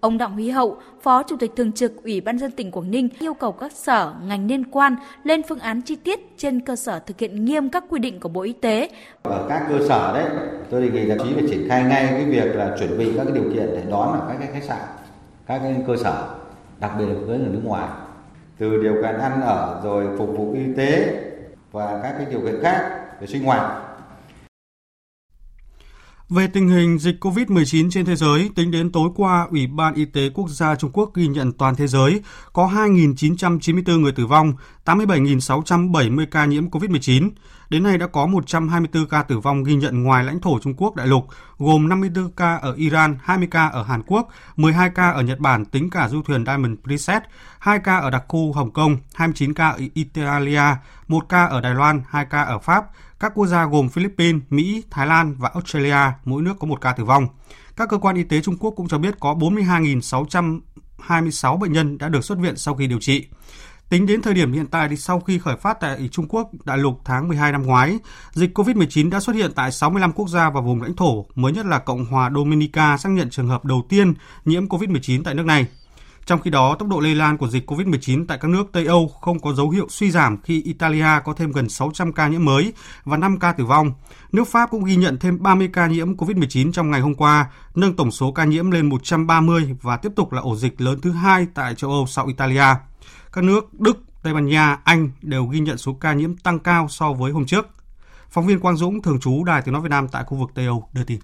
Ông 0.00 0.18
Đặng 0.18 0.32
Huy 0.32 0.50
Hậu, 0.50 0.76
Phó 1.02 1.22
Chủ 1.22 1.36
tịch 1.36 1.52
Thường 1.56 1.72
trực 1.72 2.04
Ủy 2.04 2.20
ban 2.20 2.38
dân 2.38 2.50
tỉnh 2.50 2.70
Quảng 2.70 2.90
Ninh 2.90 3.08
yêu 3.18 3.34
cầu 3.34 3.52
các 3.52 3.72
sở, 3.72 4.14
ngành 4.24 4.46
liên 4.46 4.64
quan 4.70 4.96
lên 5.24 5.42
phương 5.48 5.58
án 5.58 5.82
chi 5.82 5.96
tiết 5.96 6.20
trên 6.38 6.60
cơ 6.60 6.76
sở 6.76 6.98
thực 6.98 7.18
hiện 7.18 7.44
nghiêm 7.44 7.68
các 7.68 7.84
quy 7.88 7.98
định 7.98 8.20
của 8.20 8.28
Bộ 8.28 8.40
Y 8.40 8.52
tế. 8.52 8.88
Ở 9.22 9.46
các 9.48 9.66
cơ 9.68 9.86
sở 9.88 10.12
đấy, 10.14 10.24
tôi 10.70 10.82
đề 10.82 10.90
nghị 10.90 11.00
là 11.00 11.16
chí 11.24 11.34
phải 11.34 11.44
triển 11.50 11.68
khai 11.68 11.84
ngay 11.84 12.06
cái 12.10 12.24
việc 12.24 12.56
là 12.56 12.76
chuẩn 12.78 12.98
bị 12.98 13.12
các 13.16 13.24
cái 13.24 13.32
điều 13.34 13.50
kiện 13.54 13.66
để 13.66 13.82
đón 13.90 14.12
ở 14.12 14.26
các 14.28 14.36
cái 14.40 14.48
khách 14.52 14.64
sạn 14.64 14.99
các 15.50 15.60
cái 15.62 15.76
cơ 15.86 15.96
sở, 15.96 16.28
đặc 16.80 16.92
biệt 16.98 17.06
là 17.06 17.14
với 17.26 17.38
người 17.38 17.48
nước 17.48 17.60
ngoài. 17.64 17.88
Từ 18.58 18.82
điều 18.82 18.94
kiện 18.94 19.18
ăn 19.18 19.42
ở 19.42 19.80
rồi 19.84 20.06
phục 20.18 20.28
vụ 20.28 20.52
y 20.52 20.74
tế 20.76 21.20
và 21.72 22.00
các 22.02 22.14
cái 22.18 22.26
điều 22.30 22.40
kiện 22.40 22.62
khác 22.62 23.00
để 23.20 23.26
sinh 23.26 23.44
hoạt. 23.44 23.89
Về 26.30 26.46
tình 26.46 26.68
hình 26.68 26.98
dịch 26.98 27.16
COVID-19 27.20 27.90
trên 27.90 28.06
thế 28.06 28.16
giới, 28.16 28.50
tính 28.54 28.70
đến 28.70 28.92
tối 28.92 29.08
qua, 29.14 29.46
Ủy 29.50 29.66
ban 29.66 29.94
Y 29.94 30.04
tế 30.04 30.30
Quốc 30.34 30.48
gia 30.48 30.76
Trung 30.76 30.90
Quốc 30.92 31.10
ghi 31.14 31.26
nhận 31.26 31.52
toàn 31.52 31.74
thế 31.74 31.86
giới 31.86 32.20
có 32.52 32.66
2.994 32.66 34.00
người 34.00 34.12
tử 34.12 34.26
vong, 34.26 34.52
87.670 34.84 36.26
ca 36.30 36.44
nhiễm 36.44 36.70
COVID-19. 36.70 37.30
Đến 37.70 37.82
nay 37.82 37.98
đã 37.98 38.06
có 38.06 38.26
124 38.26 39.06
ca 39.06 39.22
tử 39.22 39.38
vong 39.38 39.64
ghi 39.64 39.74
nhận 39.74 40.02
ngoài 40.02 40.24
lãnh 40.24 40.40
thổ 40.40 40.58
Trung 40.58 40.74
Quốc 40.76 40.96
đại 40.96 41.06
lục, 41.06 41.26
gồm 41.58 41.88
54 41.88 42.30
ca 42.30 42.56
ở 42.56 42.74
Iran, 42.74 43.18
20 43.22 43.48
ca 43.50 43.66
ở 43.66 43.82
Hàn 43.82 44.02
Quốc, 44.06 44.28
12 44.56 44.90
ca 44.90 45.10
ở 45.10 45.22
Nhật 45.22 45.38
Bản 45.38 45.64
tính 45.64 45.90
cả 45.90 46.08
du 46.08 46.22
thuyền 46.22 46.44
Diamond 46.46 46.78
Princess, 46.84 47.26
2 47.58 47.78
ca 47.78 47.96
ở 47.96 48.10
đặc 48.10 48.24
khu 48.28 48.52
Hồng 48.52 48.70
Kông, 48.70 48.96
29 49.14 49.54
ca 49.54 49.68
ở 49.68 49.78
Italia, 49.94 50.62
1 51.08 51.28
ca 51.28 51.44
ở 51.44 51.60
Đài 51.60 51.74
Loan, 51.74 52.02
2 52.08 52.26
ca 52.30 52.42
ở 52.42 52.58
Pháp, 52.58 52.84
các 53.20 53.32
quốc 53.34 53.46
gia 53.46 53.64
gồm 53.64 53.88
Philippines, 53.88 54.42
Mỹ, 54.50 54.82
Thái 54.90 55.06
Lan 55.06 55.34
và 55.38 55.50
Australia, 55.54 56.12
mỗi 56.24 56.42
nước 56.42 56.54
có 56.58 56.66
một 56.66 56.80
ca 56.80 56.92
tử 56.92 57.04
vong. 57.04 57.26
Các 57.76 57.88
cơ 57.88 57.98
quan 57.98 58.16
y 58.16 58.22
tế 58.22 58.40
Trung 58.40 58.56
Quốc 58.56 58.74
cũng 58.76 58.88
cho 58.88 58.98
biết 58.98 59.14
có 59.20 59.34
42.626 59.34 61.58
bệnh 61.58 61.72
nhân 61.72 61.98
đã 61.98 62.08
được 62.08 62.24
xuất 62.24 62.38
viện 62.38 62.56
sau 62.56 62.74
khi 62.74 62.86
điều 62.86 63.00
trị. 63.00 63.26
Tính 63.88 64.06
đến 64.06 64.22
thời 64.22 64.34
điểm 64.34 64.52
hiện 64.52 64.66
tại 64.66 64.88
thì 64.88 64.96
sau 64.96 65.20
khi 65.20 65.38
khởi 65.38 65.56
phát 65.56 65.80
tại 65.80 66.08
Trung 66.12 66.28
Quốc 66.28 66.50
đại 66.64 66.78
lục 66.78 67.00
tháng 67.04 67.28
12 67.28 67.52
năm 67.52 67.62
ngoái, 67.62 67.98
dịch 68.32 68.58
COVID-19 68.58 69.10
đã 69.10 69.20
xuất 69.20 69.36
hiện 69.36 69.52
tại 69.54 69.72
65 69.72 70.12
quốc 70.12 70.28
gia 70.28 70.50
và 70.50 70.60
vùng 70.60 70.82
lãnh 70.82 70.96
thổ, 70.96 71.26
mới 71.34 71.52
nhất 71.52 71.66
là 71.66 71.78
Cộng 71.78 72.04
hòa 72.04 72.30
Dominica 72.34 72.96
xác 72.96 73.08
nhận 73.08 73.30
trường 73.30 73.48
hợp 73.48 73.64
đầu 73.64 73.86
tiên 73.88 74.14
nhiễm 74.44 74.66
COVID-19 74.66 75.22
tại 75.24 75.34
nước 75.34 75.46
này. 75.46 75.66
Trong 76.30 76.40
khi 76.40 76.50
đó, 76.50 76.74
tốc 76.78 76.88
độ 76.88 77.00
lây 77.00 77.14
lan 77.14 77.36
của 77.36 77.48
dịch 77.48 77.70
COVID-19 77.70 78.24
tại 78.28 78.38
các 78.40 78.48
nước 78.48 78.64
Tây 78.72 78.86
Âu 78.86 79.08
không 79.08 79.40
có 79.40 79.52
dấu 79.52 79.70
hiệu 79.70 79.86
suy 79.88 80.10
giảm 80.10 80.42
khi 80.42 80.62
Italia 80.62 81.06
có 81.24 81.32
thêm 81.32 81.52
gần 81.52 81.68
600 81.68 82.12
ca 82.12 82.28
nhiễm 82.28 82.44
mới 82.44 82.72
và 83.04 83.16
5 83.16 83.38
ca 83.38 83.52
tử 83.52 83.64
vong. 83.64 83.92
Nước 84.32 84.48
Pháp 84.48 84.70
cũng 84.70 84.84
ghi 84.84 84.96
nhận 84.96 85.18
thêm 85.18 85.42
30 85.42 85.70
ca 85.72 85.86
nhiễm 85.86 86.16
COVID-19 86.16 86.72
trong 86.72 86.90
ngày 86.90 87.00
hôm 87.00 87.14
qua, 87.14 87.50
nâng 87.74 87.96
tổng 87.96 88.10
số 88.10 88.32
ca 88.32 88.44
nhiễm 88.44 88.70
lên 88.70 88.88
130 88.88 89.76
và 89.82 89.96
tiếp 89.96 90.12
tục 90.16 90.32
là 90.32 90.40
ổ 90.40 90.56
dịch 90.56 90.80
lớn 90.80 91.00
thứ 91.00 91.12
hai 91.12 91.46
tại 91.54 91.74
châu 91.74 91.90
Âu 91.90 92.06
sau 92.06 92.26
Italia. 92.26 92.74
Các 93.32 93.44
nước 93.44 93.80
Đức, 93.80 93.98
Tây 94.22 94.34
Ban 94.34 94.46
Nha, 94.46 94.78
Anh 94.84 95.10
đều 95.22 95.46
ghi 95.46 95.60
nhận 95.60 95.78
số 95.78 95.92
ca 95.92 96.12
nhiễm 96.12 96.36
tăng 96.36 96.58
cao 96.58 96.88
so 96.88 97.12
với 97.12 97.32
hôm 97.32 97.46
trước. 97.46 97.68
Phóng 98.30 98.46
viên 98.46 98.60
Quang 98.60 98.76
Dũng, 98.76 99.02
thường 99.02 99.20
trú 99.20 99.44
Đài 99.44 99.62
Tiếng 99.62 99.72
Nói 99.72 99.82
Việt 99.82 99.90
Nam 99.90 100.08
tại 100.08 100.24
khu 100.24 100.36
vực 100.36 100.50
Tây 100.54 100.66
Âu 100.66 100.88
đưa 100.92 101.04
tin. 101.04 101.20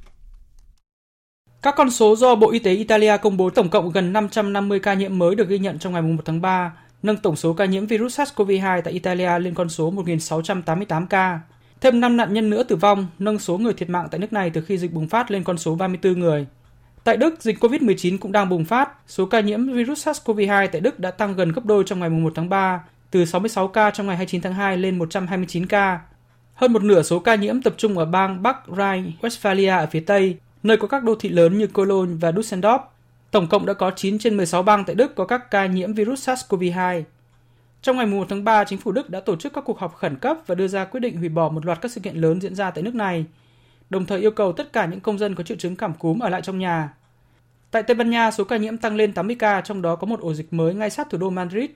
Các 1.66 1.74
con 1.76 1.90
số 1.90 2.16
do 2.16 2.34
Bộ 2.34 2.50
Y 2.50 2.58
tế 2.58 2.72
Italia 2.72 3.16
công 3.16 3.36
bố 3.36 3.50
tổng 3.50 3.68
cộng 3.68 3.90
gần 3.90 4.12
550 4.12 4.80
ca 4.80 4.94
nhiễm 4.94 5.18
mới 5.18 5.34
được 5.34 5.48
ghi 5.48 5.58
nhận 5.58 5.78
trong 5.78 5.92
ngày 5.92 6.02
1 6.02 6.22
tháng 6.24 6.40
3, 6.40 6.72
nâng 7.02 7.16
tổng 7.16 7.36
số 7.36 7.52
ca 7.52 7.64
nhiễm 7.64 7.86
virus 7.86 8.20
SARS-CoV-2 8.20 8.82
tại 8.82 8.92
Italia 8.92 9.38
lên 9.38 9.54
con 9.54 9.68
số 9.68 9.92
1.688 9.92 11.06
ca. 11.06 11.40
Thêm 11.80 12.00
5 12.00 12.16
nạn 12.16 12.34
nhân 12.34 12.50
nữa 12.50 12.62
tử 12.62 12.76
vong, 12.76 13.06
nâng 13.18 13.38
số 13.38 13.58
người 13.58 13.72
thiệt 13.74 13.90
mạng 13.90 14.08
tại 14.10 14.18
nước 14.18 14.32
này 14.32 14.50
từ 14.50 14.60
khi 14.60 14.78
dịch 14.78 14.92
bùng 14.92 15.08
phát 15.08 15.30
lên 15.30 15.44
con 15.44 15.58
số 15.58 15.74
34 15.74 16.20
người. 16.20 16.46
Tại 17.04 17.16
Đức, 17.16 17.42
dịch 17.42 17.58
COVID-19 17.64 18.18
cũng 18.18 18.32
đang 18.32 18.48
bùng 18.48 18.64
phát. 18.64 18.88
Số 19.06 19.26
ca 19.26 19.40
nhiễm 19.40 19.72
virus 19.72 20.08
SARS-CoV-2 20.08 20.68
tại 20.72 20.80
Đức 20.80 21.00
đã 21.00 21.10
tăng 21.10 21.36
gần 21.36 21.52
gấp 21.52 21.64
đôi 21.64 21.84
trong 21.86 22.00
ngày 22.00 22.10
1 22.10 22.32
tháng 22.34 22.48
3, 22.48 22.80
từ 23.10 23.24
66 23.24 23.68
ca 23.68 23.90
trong 23.90 24.06
ngày 24.06 24.16
29 24.16 24.40
tháng 24.40 24.54
2 24.54 24.76
lên 24.76 24.98
129 24.98 25.66
ca. 25.66 26.00
Hơn 26.54 26.72
một 26.72 26.82
nửa 26.82 27.02
số 27.02 27.18
ca 27.18 27.34
nhiễm 27.34 27.62
tập 27.62 27.74
trung 27.76 27.98
ở 27.98 28.04
bang 28.04 28.42
Bắc 28.42 28.56
Rhine-Westphalia 28.66 29.78
ở 29.78 29.86
phía 29.86 30.00
Tây, 30.00 30.36
nơi 30.62 30.76
có 30.76 30.88
các 30.88 31.04
đô 31.04 31.14
thị 31.14 31.28
lớn 31.28 31.58
như 31.58 31.66
Cologne 31.66 32.14
và 32.20 32.30
Düsseldorf. 32.30 32.78
Tổng 33.30 33.46
cộng 33.46 33.66
đã 33.66 33.72
có 33.72 33.90
9 33.96 34.18
trên 34.18 34.36
16 34.36 34.62
bang 34.62 34.84
tại 34.84 34.94
Đức 34.94 35.14
có 35.14 35.24
các 35.24 35.50
ca 35.50 35.66
nhiễm 35.66 35.92
virus 35.92 36.28
SARS-CoV-2. 36.28 37.02
Trong 37.82 37.96
ngày 37.96 38.06
1 38.06 38.26
tháng 38.30 38.44
3, 38.44 38.64
chính 38.64 38.78
phủ 38.78 38.92
Đức 38.92 39.10
đã 39.10 39.20
tổ 39.20 39.36
chức 39.36 39.52
các 39.52 39.64
cuộc 39.64 39.78
họp 39.78 39.94
khẩn 39.94 40.16
cấp 40.16 40.36
và 40.46 40.54
đưa 40.54 40.68
ra 40.68 40.84
quyết 40.84 41.00
định 41.00 41.16
hủy 41.16 41.28
bỏ 41.28 41.48
một 41.48 41.66
loạt 41.66 41.80
các 41.80 41.90
sự 41.90 42.00
kiện 42.00 42.16
lớn 42.16 42.40
diễn 42.40 42.54
ra 42.54 42.70
tại 42.70 42.82
nước 42.82 42.94
này, 42.94 43.24
đồng 43.90 44.06
thời 44.06 44.20
yêu 44.20 44.30
cầu 44.30 44.52
tất 44.52 44.72
cả 44.72 44.86
những 44.86 45.00
công 45.00 45.18
dân 45.18 45.34
có 45.34 45.42
triệu 45.42 45.56
chứng 45.56 45.76
cảm 45.76 45.94
cúm 45.94 46.18
ở 46.18 46.28
lại 46.28 46.42
trong 46.42 46.58
nhà. 46.58 46.94
Tại 47.70 47.82
Tây 47.82 47.94
Ban 47.94 48.10
Nha, 48.10 48.30
số 48.30 48.44
ca 48.44 48.56
nhiễm 48.56 48.76
tăng 48.76 48.96
lên 48.96 49.12
80 49.12 49.36
ca, 49.38 49.60
trong 49.60 49.82
đó 49.82 49.96
có 49.96 50.06
một 50.06 50.20
ổ 50.20 50.34
dịch 50.34 50.52
mới 50.52 50.74
ngay 50.74 50.90
sát 50.90 51.10
thủ 51.10 51.18
đô 51.18 51.30
Madrid. 51.30 51.70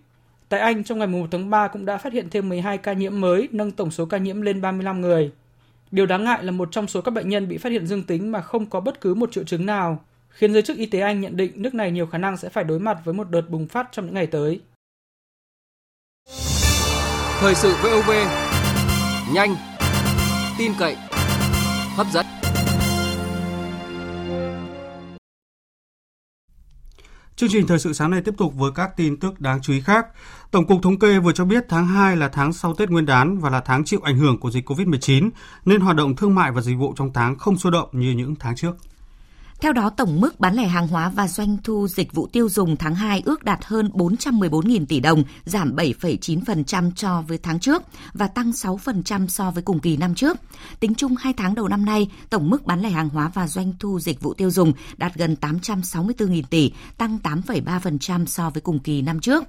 Tại 0.48 0.60
Anh, 0.60 0.84
trong 0.84 0.98
ngày 0.98 1.06
1 1.06 1.26
tháng 1.30 1.50
3 1.50 1.68
cũng 1.68 1.84
đã 1.84 1.96
phát 1.98 2.12
hiện 2.12 2.30
thêm 2.30 2.48
12 2.48 2.78
ca 2.78 2.92
nhiễm 2.92 3.20
mới, 3.20 3.48
nâng 3.52 3.70
tổng 3.70 3.90
số 3.90 4.06
ca 4.06 4.18
nhiễm 4.18 4.40
lên 4.42 4.60
35 4.60 5.00
người. 5.00 5.30
Điều 5.90 6.06
đáng 6.06 6.24
ngại 6.24 6.44
là 6.44 6.52
một 6.52 6.68
trong 6.72 6.86
số 6.86 7.00
các 7.00 7.10
bệnh 7.10 7.28
nhân 7.28 7.48
bị 7.48 7.58
phát 7.58 7.72
hiện 7.72 7.86
dương 7.86 8.02
tính 8.02 8.32
mà 8.32 8.42
không 8.42 8.66
có 8.66 8.80
bất 8.80 9.00
cứ 9.00 9.14
một 9.14 9.32
triệu 9.32 9.44
chứng 9.44 9.66
nào, 9.66 10.04
khiến 10.28 10.52
giới 10.52 10.62
chức 10.62 10.76
y 10.76 10.86
tế 10.86 11.00
Anh 11.00 11.20
nhận 11.20 11.36
định 11.36 11.52
nước 11.54 11.74
này 11.74 11.90
nhiều 11.90 12.06
khả 12.06 12.18
năng 12.18 12.36
sẽ 12.36 12.48
phải 12.48 12.64
đối 12.64 12.80
mặt 12.80 12.98
với 13.04 13.14
một 13.14 13.30
đợt 13.30 13.48
bùng 13.48 13.68
phát 13.68 13.88
trong 13.92 14.06
những 14.06 14.14
ngày 14.14 14.26
tới. 14.26 14.60
Thời 17.40 17.54
sự 17.54 17.74
VOV, 17.82 18.10
nhanh, 19.34 19.54
tin 20.58 20.72
cậy, 20.78 20.96
hấp 21.96 22.06
dẫn. 22.12 22.39
Chương 27.40 27.50
trình 27.50 27.66
thời 27.66 27.78
sự 27.78 27.92
sáng 27.92 28.10
nay 28.10 28.20
tiếp 28.20 28.34
tục 28.38 28.54
với 28.56 28.70
các 28.74 28.96
tin 28.96 29.16
tức 29.16 29.40
đáng 29.40 29.60
chú 29.62 29.72
ý 29.72 29.80
khác. 29.80 30.06
Tổng 30.50 30.66
cục 30.66 30.82
Thống 30.82 30.98
kê 30.98 31.18
vừa 31.18 31.32
cho 31.32 31.44
biết 31.44 31.64
tháng 31.68 31.86
2 31.86 32.16
là 32.16 32.28
tháng 32.28 32.52
sau 32.52 32.74
Tết 32.74 32.90
Nguyên 32.90 33.06
đán 33.06 33.38
và 33.38 33.50
là 33.50 33.60
tháng 33.60 33.84
chịu 33.84 34.00
ảnh 34.02 34.18
hưởng 34.18 34.38
của 34.38 34.50
dịch 34.50 34.70
COVID-19, 34.70 35.30
nên 35.64 35.80
hoạt 35.80 35.96
động 35.96 36.16
thương 36.16 36.34
mại 36.34 36.52
và 36.52 36.60
dịch 36.60 36.76
vụ 36.78 36.94
trong 36.96 37.12
tháng 37.12 37.38
không 37.38 37.58
sôi 37.58 37.72
động 37.72 37.88
như 37.92 38.10
những 38.10 38.34
tháng 38.34 38.56
trước. 38.56 38.76
Theo 39.60 39.72
đó, 39.72 39.90
tổng 39.90 40.20
mức 40.20 40.40
bán 40.40 40.54
lẻ 40.54 40.66
hàng 40.66 40.88
hóa 40.88 41.08
và 41.08 41.28
doanh 41.28 41.56
thu 41.64 41.88
dịch 41.88 42.12
vụ 42.12 42.26
tiêu 42.26 42.48
dùng 42.48 42.76
tháng 42.76 42.94
2 42.94 43.22
ước 43.24 43.44
đạt 43.44 43.64
hơn 43.64 43.90
414.000 43.94 44.86
tỷ 44.86 45.00
đồng, 45.00 45.24
giảm 45.44 45.76
7,9% 45.76 46.90
so 46.96 47.24
với 47.28 47.38
tháng 47.38 47.60
trước 47.60 47.82
và 48.14 48.28
tăng 48.28 48.50
6% 48.50 49.26
so 49.26 49.50
với 49.50 49.62
cùng 49.62 49.80
kỳ 49.80 49.96
năm 49.96 50.14
trước. 50.14 50.36
Tính 50.80 50.94
chung 50.94 51.16
2 51.16 51.32
tháng 51.32 51.54
đầu 51.54 51.68
năm 51.68 51.84
nay, 51.84 52.10
tổng 52.30 52.50
mức 52.50 52.66
bán 52.66 52.80
lẻ 52.80 52.90
hàng 52.90 53.08
hóa 53.08 53.30
và 53.34 53.48
doanh 53.48 53.72
thu 53.78 54.00
dịch 54.00 54.20
vụ 54.20 54.34
tiêu 54.34 54.50
dùng 54.50 54.72
đạt 54.96 55.14
gần 55.14 55.36
864.000 55.40 56.42
tỷ, 56.50 56.72
tăng 56.98 57.18
8,3% 57.22 58.26
so 58.26 58.50
với 58.50 58.60
cùng 58.60 58.78
kỳ 58.78 59.02
năm 59.02 59.20
trước. 59.20 59.44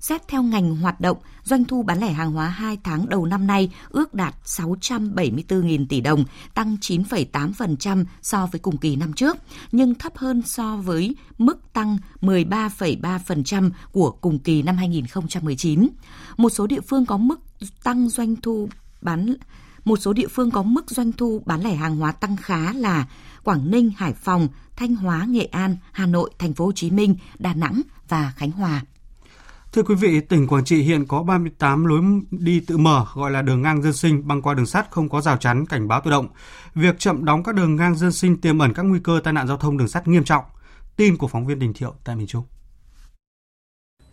Xét 0.00 0.28
theo 0.28 0.42
ngành 0.42 0.76
hoạt 0.76 1.00
động, 1.00 1.18
doanh 1.44 1.64
thu 1.64 1.82
bán 1.82 2.00
lẻ 2.00 2.12
hàng 2.12 2.32
hóa 2.32 2.48
2 2.48 2.78
tháng 2.84 3.08
đầu 3.08 3.26
năm 3.26 3.46
nay 3.46 3.70
ước 3.88 4.14
đạt 4.14 4.34
674.000 4.44 5.86
tỷ 5.88 6.00
đồng, 6.00 6.24
tăng 6.54 6.76
9,8% 6.80 8.04
so 8.22 8.46
với 8.46 8.58
cùng 8.58 8.76
kỳ 8.76 8.96
năm 8.96 9.12
trước, 9.12 9.36
nhưng 9.72 9.94
thấp 9.94 10.16
hơn 10.16 10.42
so 10.42 10.76
với 10.76 11.14
mức 11.38 11.72
tăng 11.72 11.98
13,3% 12.20 13.70
của 13.92 14.10
cùng 14.10 14.38
kỳ 14.38 14.62
năm 14.62 14.76
2019. 14.76 15.88
Một 16.36 16.50
số 16.50 16.66
địa 16.66 16.80
phương 16.80 17.06
có 17.06 17.16
mức 17.16 17.40
tăng 17.84 18.08
doanh 18.08 18.36
thu 18.36 18.68
bán 19.00 19.34
một 19.84 19.96
số 19.96 20.12
địa 20.12 20.28
phương 20.28 20.50
có 20.50 20.62
mức 20.62 20.90
doanh 20.90 21.12
thu 21.12 21.42
bán 21.46 21.62
lẻ 21.62 21.74
hàng 21.74 21.96
hóa 21.96 22.12
tăng 22.12 22.36
khá 22.36 22.72
là 22.72 23.06
Quảng 23.44 23.70
Ninh, 23.70 23.90
Hải 23.96 24.12
Phòng, 24.12 24.48
Thanh 24.76 24.96
Hóa, 24.96 25.24
Nghệ 25.28 25.44
An, 25.44 25.76
Hà 25.92 26.06
Nội, 26.06 26.30
Thành 26.38 26.54
phố 26.54 26.64
Hồ 26.64 26.72
Chí 26.72 26.90
Minh, 26.90 27.16
Đà 27.38 27.54
Nẵng 27.54 27.82
và 28.08 28.32
Khánh 28.36 28.50
Hòa. 28.50 28.82
Thưa 29.78 29.84
quý 29.84 29.94
vị, 29.94 30.20
tỉnh 30.20 30.46
Quảng 30.46 30.64
Trị 30.64 30.82
hiện 30.82 31.06
có 31.06 31.22
38 31.22 31.86
lối 31.86 32.00
đi 32.30 32.60
tự 32.66 32.78
mở 32.78 33.06
gọi 33.14 33.30
là 33.30 33.42
đường 33.42 33.62
ngang 33.62 33.82
dân 33.82 33.92
sinh 33.92 34.28
băng 34.28 34.42
qua 34.42 34.54
đường 34.54 34.66
sắt 34.66 34.90
không 34.90 35.08
có 35.08 35.20
rào 35.20 35.36
chắn 35.36 35.66
cảnh 35.66 35.88
báo 35.88 36.00
tự 36.04 36.10
động. 36.10 36.28
Việc 36.74 36.98
chậm 36.98 37.24
đóng 37.24 37.42
các 37.42 37.54
đường 37.54 37.76
ngang 37.76 37.94
dân 37.94 38.12
sinh 38.12 38.40
tiềm 38.40 38.58
ẩn 38.58 38.74
các 38.74 38.82
nguy 38.82 39.00
cơ 39.04 39.20
tai 39.24 39.32
nạn 39.32 39.46
giao 39.46 39.56
thông 39.56 39.78
đường 39.78 39.88
sắt 39.88 40.08
nghiêm 40.08 40.24
trọng. 40.24 40.44
Tin 40.96 41.16
của 41.16 41.28
phóng 41.28 41.46
viên 41.46 41.58
Đình 41.58 41.72
Thiệu 41.72 41.94
tại 42.04 42.16
miền 42.16 42.26
Trung. 42.26 42.44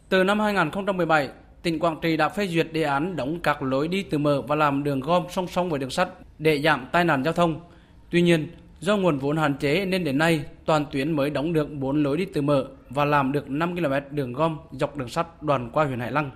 Từ 0.10 0.24
năm 0.24 0.40
2017, 0.40 1.30
tỉnh 1.64 1.80
Quảng 1.80 2.00
Trị 2.02 2.18
đã 2.18 2.30
phê 2.30 2.48
duyệt 2.48 2.74
đề 2.74 2.84
án 2.84 3.16
đóng 3.16 3.40
các 3.44 3.64
lối 3.64 3.88
đi 3.88 4.04
tự 4.04 4.18
mở 4.18 4.42
và 4.48 4.56
làm 4.56 4.84
đường 4.84 5.00
gom 5.00 5.24
song 5.32 5.48
song 5.48 5.70
với 5.70 5.80
đường 5.80 5.90
sắt 5.90 6.10
để 6.40 6.62
giảm 6.62 6.88
tai 6.92 7.06
nạn 7.06 7.24
giao 7.24 7.34
thông. 7.34 7.60
Tuy 8.10 8.22
nhiên, 8.22 8.48
do 8.80 8.98
nguồn 8.98 9.18
vốn 9.18 9.38
hạn 9.38 9.58
chế 9.58 9.86
nên 9.86 10.04
đến 10.04 10.18
nay 10.18 10.46
toàn 10.66 10.86
tuyến 10.92 11.12
mới 11.12 11.30
đóng 11.30 11.54
được 11.54 11.72
4 11.72 12.04
lối 12.04 12.18
đi 12.18 12.26
tự 12.26 12.42
mở 12.42 12.66
và 12.96 13.06
làm 13.06 13.32
được 13.32 13.50
5 13.50 13.76
km 13.76 14.16
đường 14.16 14.34
gom 14.34 14.58
dọc 14.72 14.98
đường 14.98 15.10
sắt 15.10 15.44
đoàn 15.44 15.70
qua 15.74 15.86
huyện 15.86 16.00
Hải 16.00 16.12
Lăng. 16.12 16.32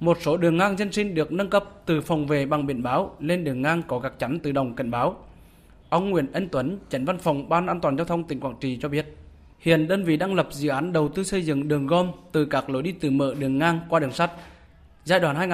Một 0.00 0.18
số 0.20 0.36
đường 0.36 0.56
ngang 0.56 0.76
dân 0.76 0.92
sinh 0.92 1.14
được 1.14 1.32
nâng 1.32 1.50
cấp 1.50 1.64
từ 1.86 2.00
phòng 2.00 2.26
về 2.26 2.46
bằng 2.46 2.66
biển 2.66 2.82
báo 2.82 3.16
lên 3.20 3.44
đường 3.44 3.62
ngang 3.62 3.82
có 3.88 3.98
gác 3.98 4.18
chắn 4.18 4.38
tự 4.38 4.52
động 4.52 4.74
cảnh 4.74 4.90
báo. 4.90 5.16
Ông 5.88 6.10
Nguyễn 6.10 6.32
Ân 6.32 6.48
Tuấn, 6.48 6.78
Chánh 6.88 7.04
văn 7.04 7.18
phòng 7.18 7.48
Ban 7.48 7.66
An 7.66 7.80
toàn 7.80 7.96
giao 7.96 8.04
thông 8.04 8.24
tỉnh 8.24 8.40
Quảng 8.40 8.56
Trị 8.60 8.78
cho 8.82 8.88
biết, 8.88 9.16
hiện 9.58 9.88
đơn 9.88 10.04
vị 10.04 10.16
đang 10.16 10.34
lập 10.34 10.48
dự 10.50 10.68
án 10.68 10.92
đầu 10.92 11.08
tư 11.08 11.24
xây 11.24 11.42
dựng 11.42 11.68
đường 11.68 11.86
gom 11.86 12.10
từ 12.32 12.44
các 12.44 12.70
lối 12.70 12.82
đi 12.82 12.92
tự 12.92 13.10
mở 13.10 13.34
đường 13.38 13.58
ngang 13.58 13.80
qua 13.88 14.00
đường 14.00 14.12
sắt 14.12 14.30
giai 15.04 15.20
đoạn 15.20 15.50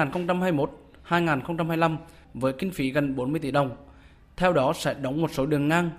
2021-2025 1.09 1.97
với 2.33 2.53
kinh 2.53 2.71
phí 2.71 2.91
gần 2.91 3.15
40 3.15 3.39
tỷ 3.39 3.51
đồng. 3.51 3.69
Theo 4.37 4.53
đó 4.53 4.73
sẽ 4.73 4.93
đóng 4.93 5.21
một 5.21 5.31
số 5.31 5.45
đường 5.45 5.67
ngang, 5.67 5.89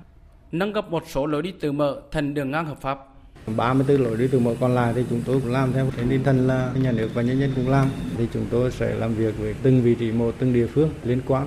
nâng 0.53 0.73
cấp 0.73 0.91
một 0.91 1.03
số 1.07 1.27
lối 1.27 1.43
đi 1.43 1.53
tự 1.61 1.73
mở 1.73 2.01
thành 2.11 2.35
đường 2.35 2.51
ngang 2.51 2.67
hợp 2.67 2.81
pháp. 2.81 3.14
34 3.57 3.97
lối 3.97 4.17
đi 4.17 4.29
từ 4.29 4.39
mở 4.39 4.55
còn 4.61 4.75
lại 4.75 4.93
thì 4.97 5.05
chúng 5.11 5.23
tôi 5.27 5.41
cũng 5.41 5.53
làm 5.53 5.73
theo. 5.73 5.87
Trên 5.97 6.09
tinh 6.09 6.25
thần 6.25 6.47
là 6.47 6.71
nhà 6.75 6.93
nước 6.93 7.09
và 7.15 7.23
nhân 7.23 7.41
dân 7.41 7.53
cũng 7.57 7.69
làm. 7.69 7.89
Thì 8.19 8.29
chúng 8.35 8.47
tôi 8.51 8.71
sẽ 8.71 8.95
làm 8.95 9.15
việc 9.15 9.39
với 9.39 9.55
từng 9.63 9.83
vị 9.83 9.95
trí 9.95 10.13
một, 10.13 10.35
từng 10.39 10.53
địa 10.53 10.67
phương 10.67 10.91
liên 11.05 11.21
quan. 11.27 11.47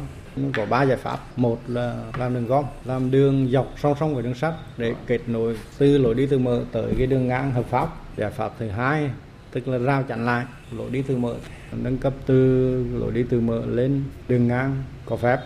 Có 0.55 0.65
ba 0.65 0.83
giải 0.83 0.97
pháp. 0.97 1.19
Một 1.35 1.59
là 1.67 1.95
làm 2.17 2.33
đường 2.33 2.47
gom, 2.47 2.65
làm 2.85 3.11
đường 3.11 3.49
dọc 3.51 3.73
song 3.81 3.95
song 3.99 4.13
với 4.13 4.23
đường 4.23 4.35
sắt 4.35 4.53
để 4.77 4.93
kết 5.07 5.19
nối 5.27 5.57
từ 5.77 5.97
lối 5.97 6.15
đi 6.15 6.27
từ 6.27 6.39
mở 6.39 6.63
tới 6.71 6.93
cái 6.97 7.07
đường 7.07 7.27
ngang 7.27 7.51
hợp 7.51 7.65
pháp. 7.69 7.87
Giải 8.17 8.31
pháp 8.31 8.51
thứ 8.59 8.69
hai, 8.69 9.09
tức 9.51 9.67
là 9.67 9.77
rào 9.77 10.03
chắn 10.03 10.25
lại 10.25 10.45
lối 10.77 10.89
đi 10.91 11.01
từ 11.01 11.17
mở, 11.17 11.35
nâng 11.71 11.97
cấp 11.97 12.13
từ 12.25 12.85
lối 12.99 13.11
đi 13.11 13.23
từ 13.29 13.39
mở 13.39 13.61
lên 13.65 14.03
đường 14.27 14.47
ngang 14.47 14.83
có 15.05 15.15
phép. 15.15 15.39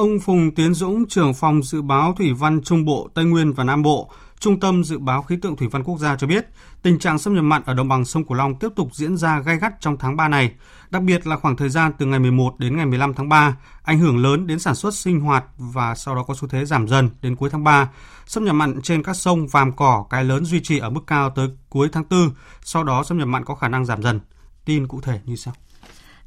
Ông 0.00 0.20
Phùng 0.20 0.54
Tiến 0.54 0.74
Dũng, 0.74 1.08
trưởng 1.08 1.34
phòng 1.34 1.62
dự 1.62 1.82
báo 1.82 2.14
thủy 2.18 2.32
văn 2.32 2.60
Trung 2.62 2.84
Bộ, 2.84 3.08
Tây 3.14 3.24
Nguyên 3.24 3.52
và 3.52 3.64
Nam 3.64 3.82
Bộ, 3.82 4.10
Trung 4.38 4.60
tâm 4.60 4.84
Dự 4.84 4.98
báo 4.98 5.22
Khí 5.22 5.36
tượng 5.42 5.56
Thủy 5.56 5.68
văn 5.68 5.84
Quốc 5.84 5.98
gia 5.98 6.16
cho 6.16 6.26
biết, 6.26 6.46
tình 6.82 6.98
trạng 6.98 7.18
xâm 7.18 7.34
nhập 7.34 7.44
mặn 7.44 7.62
ở 7.66 7.74
đồng 7.74 7.88
bằng 7.88 8.04
sông 8.04 8.24
Cửu 8.24 8.36
Long 8.36 8.54
tiếp 8.54 8.68
tục 8.76 8.94
diễn 8.94 9.16
ra 9.16 9.40
gay 9.40 9.56
gắt 9.56 9.72
trong 9.80 9.96
tháng 9.98 10.16
3 10.16 10.28
này, 10.28 10.52
đặc 10.90 11.02
biệt 11.02 11.26
là 11.26 11.36
khoảng 11.36 11.56
thời 11.56 11.68
gian 11.68 11.92
từ 11.98 12.06
ngày 12.06 12.18
11 12.18 12.58
đến 12.58 12.76
ngày 12.76 12.86
15 12.86 13.14
tháng 13.14 13.28
3, 13.28 13.56
ảnh 13.82 13.98
hưởng 13.98 14.18
lớn 14.18 14.46
đến 14.46 14.58
sản 14.58 14.74
xuất 14.74 14.94
sinh 14.94 15.20
hoạt 15.20 15.44
và 15.58 15.94
sau 15.94 16.14
đó 16.14 16.22
có 16.22 16.34
xu 16.34 16.48
thế 16.48 16.64
giảm 16.64 16.88
dần 16.88 17.10
đến 17.22 17.36
cuối 17.36 17.50
tháng 17.50 17.64
3. 17.64 17.90
Xâm 18.26 18.44
nhập 18.44 18.54
mặn 18.54 18.82
trên 18.82 19.02
các 19.02 19.16
sông 19.16 19.46
Vàm 19.46 19.72
Cỏ, 19.72 20.06
Cái 20.10 20.24
Lớn 20.24 20.44
duy 20.44 20.60
trì 20.60 20.78
ở 20.78 20.90
mức 20.90 21.02
cao 21.06 21.30
tới 21.30 21.48
cuối 21.68 21.88
tháng 21.92 22.04
4, 22.10 22.30
sau 22.62 22.84
đó 22.84 23.04
xâm 23.04 23.18
nhập 23.18 23.28
mặn 23.28 23.44
có 23.44 23.54
khả 23.54 23.68
năng 23.68 23.84
giảm 23.84 24.02
dần. 24.02 24.20
Tin 24.64 24.88
cụ 24.88 25.00
thể 25.00 25.20
như 25.24 25.36
sau. 25.36 25.54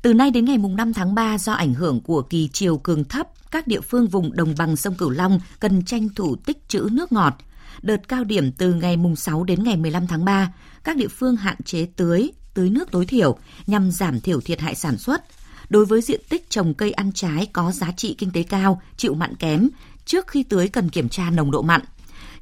Từ 0.04 0.14
nay 0.14 0.32
đến 0.32 0.46
ngày 0.46 0.58
5 0.58 0.94
tháng 0.94 1.16
3 1.16 1.38
do 1.38 1.54
ảnh 1.54 1.74
hưởng 1.74 2.02
của 2.02 2.22
kỳ 2.22 2.50
chiều 2.54 2.78
cường 2.78 3.04
thấp, 3.04 3.28
các 3.52 3.68
địa 3.68 3.82
phương 3.82 4.08
vùng 4.08 4.36
đồng 4.36 4.56
bằng 4.58 4.76
sông 4.76 4.96
Cửu 4.96 5.10
Long 5.10 5.40
cần 5.60 5.86
tranh 5.86 6.10
thủ 6.16 6.36
tích 6.36 6.58
trữ 6.68 6.88
nước 6.92 7.12
ngọt. 7.12 7.34
Đợt 7.82 8.08
cao 8.08 8.24
điểm 8.24 8.52
từ 8.52 8.74
ngày 8.74 8.98
6 9.18 9.44
đến 9.44 9.64
ngày 9.64 9.78
15 9.78 10.08
tháng 10.08 10.26
3, 10.26 10.54
các 10.84 10.98
địa 10.98 11.08
phương 11.08 11.36
hạn 11.36 11.56
chế 11.66 11.88
tưới, 11.96 12.32
tưới 12.54 12.70
nước 12.70 12.92
tối 12.92 13.06
thiểu 13.06 13.38
nhằm 13.68 13.92
giảm 13.92 14.20
thiểu 14.20 14.42
thiệt 14.42 14.60
hại 14.60 14.76
sản 14.76 14.98
xuất. 14.98 15.24
Đối 15.70 15.86
với 15.86 16.02
diện 16.02 16.22
tích 16.30 16.50
trồng 16.50 16.74
cây 16.74 16.92
ăn 16.92 17.12
trái 17.12 17.48
có 17.54 17.72
giá 17.72 17.92
trị 17.98 18.16
kinh 18.18 18.32
tế 18.32 18.44
cao, 18.44 18.82
chịu 18.98 19.14
mặn 19.14 19.36
kém, 19.36 19.70
trước 20.06 20.28
khi 20.28 20.44
tưới 20.44 20.68
cần 20.68 20.90
kiểm 20.90 21.10
tra 21.10 21.30
nồng 21.30 21.52
độ 21.52 21.62
mặn. 21.62 21.82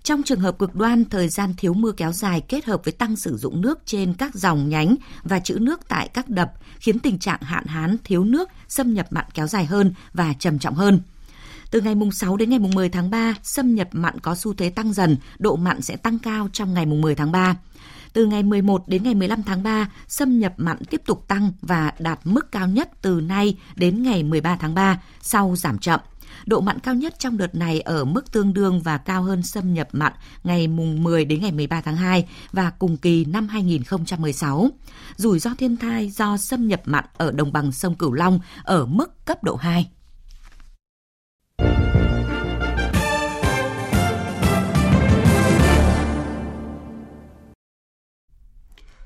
Trong 0.04 0.24
trường 0.24 0.40
hợp 0.40 0.60
cực 0.60 0.76
đoan, 0.76 1.06
thời 1.06 1.30
gian 1.30 1.54
thiếu 1.58 1.74
mưa 1.74 1.92
kéo 1.92 2.12
dài 2.12 2.42
kết 2.42 2.66
hợp 2.66 2.82
với 2.84 2.92
tăng 2.92 3.16
sử 3.16 3.38
dụng 3.38 3.62
nước 3.62 3.80
trên 3.86 4.14
các 4.14 4.36
dòng 4.36 4.70
nhánh 4.70 4.96
và 5.24 5.40
trữ 5.40 5.60
nước 5.60 5.88
tại 5.88 6.08
các 6.08 6.30
đập 6.30 6.54
khiến 6.80 7.00
tình 7.00 7.20
trạng 7.20 7.42
hạn 7.42 7.66
hán, 7.66 7.98
thiếu 8.04 8.24
nước, 8.24 8.50
xâm 8.68 8.94
nhập 8.94 9.08
mặn 9.10 9.26
kéo 9.34 9.48
dài 9.48 9.66
hơn 9.66 9.94
và 10.14 10.34
trầm 10.40 10.60
trọng 10.60 10.76
hơn. 10.76 11.00
Từ 11.72 11.82
ngày 11.82 11.96
mùng 11.96 12.12
6 12.12 12.38
đến 12.38 12.50
ngày 12.50 12.60
mùng 12.60 12.76
10 12.76 12.90
tháng 12.90 13.10
3, 13.10 13.36
xâm 13.44 13.76
nhập 13.76 13.88
mặn 13.92 14.20
có 14.20 14.36
xu 14.36 14.54
thế 14.54 14.70
tăng 14.70 14.94
dần, 14.94 15.18
độ 15.40 15.56
mặn 15.56 15.82
sẽ 15.82 15.96
tăng 15.96 16.20
cao 16.20 16.50
trong 16.54 16.74
ngày 16.74 16.86
mùng 16.86 17.02
10 17.02 17.16
tháng 17.16 17.32
3. 17.32 17.56
Từ 18.14 18.26
ngày 18.26 18.44
11 18.44 18.88
đến 18.88 19.04
ngày 19.04 19.16
15 19.16 19.44
tháng 19.44 19.64
3, 19.64 19.92
xâm 20.08 20.40
nhập 20.40 20.54
mặn 20.58 20.78
tiếp 20.90 21.02
tục 21.06 21.28
tăng 21.28 21.52
và 21.62 21.94
đạt 22.00 22.20
mức 22.24 22.52
cao 22.52 22.68
nhất 22.68 22.90
từ 23.02 23.22
nay 23.22 23.58
đến 23.76 24.04
ngày 24.04 24.24
13 24.24 24.56
tháng 24.56 24.74
3, 24.74 25.02
sau 25.22 25.56
giảm 25.56 25.78
chậm. 25.80 26.00
Độ 26.46 26.62
mặn 26.62 26.80
cao 26.80 26.96
nhất 26.96 27.20
trong 27.20 27.38
đợt 27.38 27.56
này 27.56 27.82
ở 27.82 28.06
mức 28.06 28.32
tương 28.32 28.54
đương 28.54 28.82
và 28.82 28.98
cao 28.98 29.24
hơn 29.24 29.44
xâm 29.44 29.74
nhập 29.74 29.88
mặn 29.92 30.14
ngày 30.44 30.68
mùng 30.68 31.04
10 31.04 31.26
đến 31.26 31.42
ngày 31.42 31.52
13 31.52 31.82
tháng 31.82 31.96
2 31.96 32.28
và 32.52 32.70
cùng 32.70 32.98
kỳ 32.98 33.26
năm 33.26 33.48
2016. 33.48 34.70
Rủi 35.16 35.40
ro 35.40 35.52
thiên 35.58 35.78
tai 35.78 36.10
do 36.10 36.38
xâm 36.38 36.68
nhập 36.68 36.82
mặn 36.86 37.06
ở 37.18 37.32
đồng 37.32 37.54
bằng 37.54 37.72
sông 37.72 37.96
Cửu 37.96 38.14
Long 38.14 38.40
ở 38.64 38.86
mức 38.86 39.26
cấp 39.26 39.44
độ 39.44 39.56
2. 39.56 39.90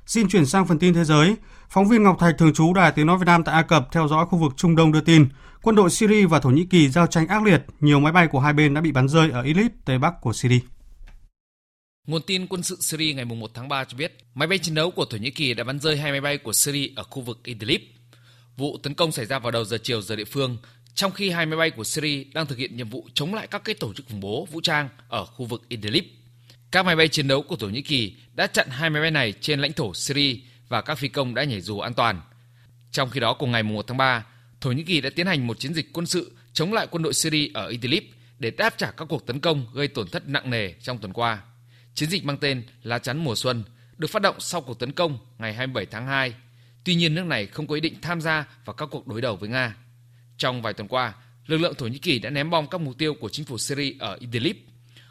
Xin 0.06 0.28
chuyển 0.28 0.46
sang 0.46 0.68
phần 0.68 0.80
tin 0.80 0.94
thế 0.94 1.04
giới. 1.04 1.36
Phóng 1.70 1.90
viên 1.90 2.04
Ngọc 2.04 2.18
Thạch 2.20 2.36
thường 2.38 2.54
trú 2.54 2.74
Đài 2.74 2.92
Tiếng 2.92 3.08
Nói 3.08 3.18
Việt 3.18 3.26
Nam 3.26 3.44
tại 3.44 3.56
Ai 3.56 3.64
Cập 3.64 3.88
theo 3.92 4.08
dõi 4.08 4.26
khu 4.26 4.38
vực 4.38 4.54
Trung 4.58 4.76
Đông 4.76 4.92
đưa 4.92 5.02
tin, 5.02 5.28
quân 5.62 5.76
đội 5.76 5.90
Syria 5.90 6.26
và 6.26 6.40
Thổ 6.40 6.50
Nhĩ 6.50 6.66
Kỳ 6.66 6.90
giao 6.90 7.08
tranh 7.08 7.28
ác 7.28 7.44
liệt, 7.44 7.62
nhiều 7.80 8.00
máy 8.00 8.12
bay 8.12 8.28
của 8.28 8.40
hai 8.40 8.54
bên 8.54 8.74
đã 8.74 8.82
bị 8.82 8.92
bắn 8.92 9.08
rơi 9.08 9.30
ở 9.32 9.42
Idlib, 9.42 9.72
tây 9.86 9.98
bắc 9.98 10.14
của 10.22 10.34
Syria. 10.34 10.60
Nguồn 12.08 12.22
tin 12.22 12.48
quân 12.48 12.64
sự 12.64 12.78
Syria 12.80 13.14
ngày 13.14 13.26
1 13.26 13.52
tháng 13.54 13.70
3 13.70 13.84
cho 13.84 13.98
biết, 13.98 14.18
máy 14.34 14.48
bay 14.48 14.58
chiến 14.58 14.76
đấu 14.76 14.92
của 14.92 15.06
Thổ 15.06 15.18
Nhĩ 15.18 15.32
Kỳ 15.32 15.54
đã 15.54 15.64
bắn 15.64 15.80
rơi 15.80 15.98
hai 15.98 16.12
máy 16.12 16.22
bay 16.22 16.38
của 16.38 16.54
Syria 16.54 16.90
ở 16.96 17.04
khu 17.04 17.22
vực 17.22 17.40
Idlib. 17.44 17.82
Vụ 18.58 18.78
tấn 18.84 18.94
công 18.94 19.12
xảy 19.12 19.26
ra 19.26 19.40
vào 19.40 19.52
đầu 19.52 19.66
giờ 19.66 19.78
chiều 19.84 20.02
giờ 20.02 20.16
địa 20.16 20.26
phương, 20.26 20.58
trong 20.94 21.12
khi 21.12 21.30
hai 21.30 21.46
máy 21.46 21.58
bay 21.58 21.72
của 21.72 21.84
Syria 21.84 22.24
đang 22.34 22.46
thực 22.46 22.58
hiện 22.58 22.78
nhiệm 22.78 22.90
vụ 22.90 23.08
chống 23.14 23.34
lại 23.34 23.48
các 23.48 23.64
cái 23.64 23.76
tổ 23.76 23.94
chức 23.94 24.06
khủng 24.10 24.20
bố 24.20 24.48
vũ 24.52 24.62
trang 24.62 24.90
ở 25.10 25.26
khu 25.26 25.46
vực 25.46 25.70
Idlib. 25.70 26.06
Các 26.76 26.86
máy 26.86 26.96
bay 26.96 27.08
chiến 27.08 27.28
đấu 27.28 27.42
của 27.42 27.56
Thổ 27.56 27.68
Nhĩ 27.68 27.82
Kỳ 27.82 28.16
đã 28.34 28.48
chặn 28.48 28.68
hai 28.70 28.90
máy 28.90 29.02
bay 29.02 29.12
này 29.12 29.34
trên 29.42 29.60
lãnh 29.60 29.74
thổ 29.74 29.94
Syria 29.94 30.36
và 30.68 30.82
các 30.82 30.96
phi 30.96 31.08
công 31.08 31.36
đã 31.36 31.44
nhảy 31.44 31.62
dù 31.62 31.80
an 31.80 31.94
toàn. 31.94 32.22
Trong 32.92 33.10
khi 33.10 33.20
đó, 33.20 33.34
cùng 33.34 33.52
ngày 33.52 33.64
1 33.64 33.88
tháng 33.88 33.98
3, 33.98 34.26
Thổ 34.62 34.72
Nhĩ 34.72 34.84
Kỳ 34.84 35.02
đã 35.02 35.10
tiến 35.16 35.28
hành 35.28 35.48
một 35.48 35.60
chiến 35.60 35.74
dịch 35.74 35.94
quân 35.94 36.06
sự 36.06 36.38
chống 36.54 36.74
lại 36.74 36.88
quân 36.92 37.04
đội 37.04 37.14
Syria 37.14 37.50
ở 37.54 37.68
Idlib 37.68 38.04
để 38.40 38.52
đáp 38.52 38.78
trả 38.78 38.92
các 38.92 39.06
cuộc 39.06 39.26
tấn 39.26 39.40
công 39.40 39.66
gây 39.74 39.88
tổn 39.88 40.08
thất 40.08 40.28
nặng 40.28 40.50
nề 40.50 40.74
trong 40.74 40.98
tuần 40.98 41.14
qua. 41.14 41.42
Chiến 41.94 42.10
dịch 42.10 42.26
mang 42.26 42.38
tên 42.38 42.64
Lá 42.84 43.00
chắn 43.00 43.18
mùa 43.18 43.36
xuân 43.36 43.64
được 43.98 44.08
phát 44.10 44.22
động 44.22 44.36
sau 44.40 44.62
cuộc 44.62 44.80
tấn 44.80 44.92
công 44.92 45.18
ngày 45.38 45.54
27 45.54 45.86
tháng 45.86 46.08
2. 46.08 46.34
Tuy 46.84 46.96
nhiên, 46.96 47.16
nước 47.16 47.26
này 47.26 47.46
không 47.46 47.68
có 47.68 47.76
ý 47.76 47.82
định 47.82 47.96
tham 48.02 48.22
gia 48.22 48.46
vào 48.66 48.74
các 48.74 48.90
cuộc 48.92 49.08
đối 49.08 49.22
đầu 49.22 49.36
với 49.36 49.50
Nga. 49.50 49.76
Trong 50.38 50.62
vài 50.62 50.74
tuần 50.74 50.88
qua, 50.88 51.14
lực 51.46 51.58
lượng 51.58 51.76
Thổ 51.76 51.88
Nhĩ 51.88 51.98
Kỳ 51.98 52.20
đã 52.20 52.30
ném 52.30 52.50
bom 52.50 52.68
các 52.68 52.82
mục 52.82 52.98
tiêu 52.98 53.14
của 53.14 53.30
chính 53.30 53.46
phủ 53.46 53.58
Syria 53.58 53.94
ở 54.00 54.18
Idlib. 54.20 54.56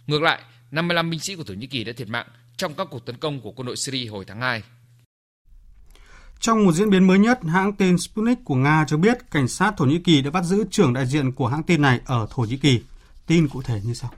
Ngược 0.07 0.23
lại, 0.23 0.41
55 0.75 1.11
binh 1.11 1.21
sĩ 1.21 1.35
của 1.35 1.45
Thổ 1.45 1.55
Nhĩ 1.55 1.67
Kỳ 1.67 1.85
đã 1.85 1.93
thiệt 1.97 2.09
mạng 2.09 2.27
trong 2.57 2.75
các 2.75 2.89
cuộc 2.91 3.07
tấn 3.07 3.17
công 3.17 3.41
của 3.41 3.53
quân 3.53 3.67
đội 3.67 3.77
Syria 3.77 4.07
hồi 4.07 4.25
tháng 4.25 4.41
2. 4.41 4.63
Trong 6.41 6.65
một 6.65 6.73
diễn 6.73 6.91
biến 6.91 7.07
mới 7.07 7.19
nhất, 7.19 7.39
hãng 7.45 7.73
tin 7.73 7.99
Sputnik 7.99 8.39
của 8.45 8.55
Nga 8.55 8.85
cho 8.89 8.97
biết 8.97 9.31
cảnh 9.31 9.49
sát 9.49 9.75
Thổ 9.77 9.85
Nhĩ 9.85 9.99
Kỳ 9.99 10.23
đã 10.23 10.31
bắt 10.31 10.45
giữ 10.45 10.65
trưởng 10.71 10.93
đại 10.93 11.07
diện 11.07 11.33
của 11.33 11.47
hãng 11.47 11.63
tin 11.63 11.83
này 11.83 12.01
ở 12.05 12.27
Thổ 12.31 12.43
Nhĩ 12.43 12.57
Kỳ. 12.57 12.81
Tin 13.27 13.49
cụ 13.49 13.63
thể 13.63 13.81
như 13.85 13.95
sau. 13.95 14.11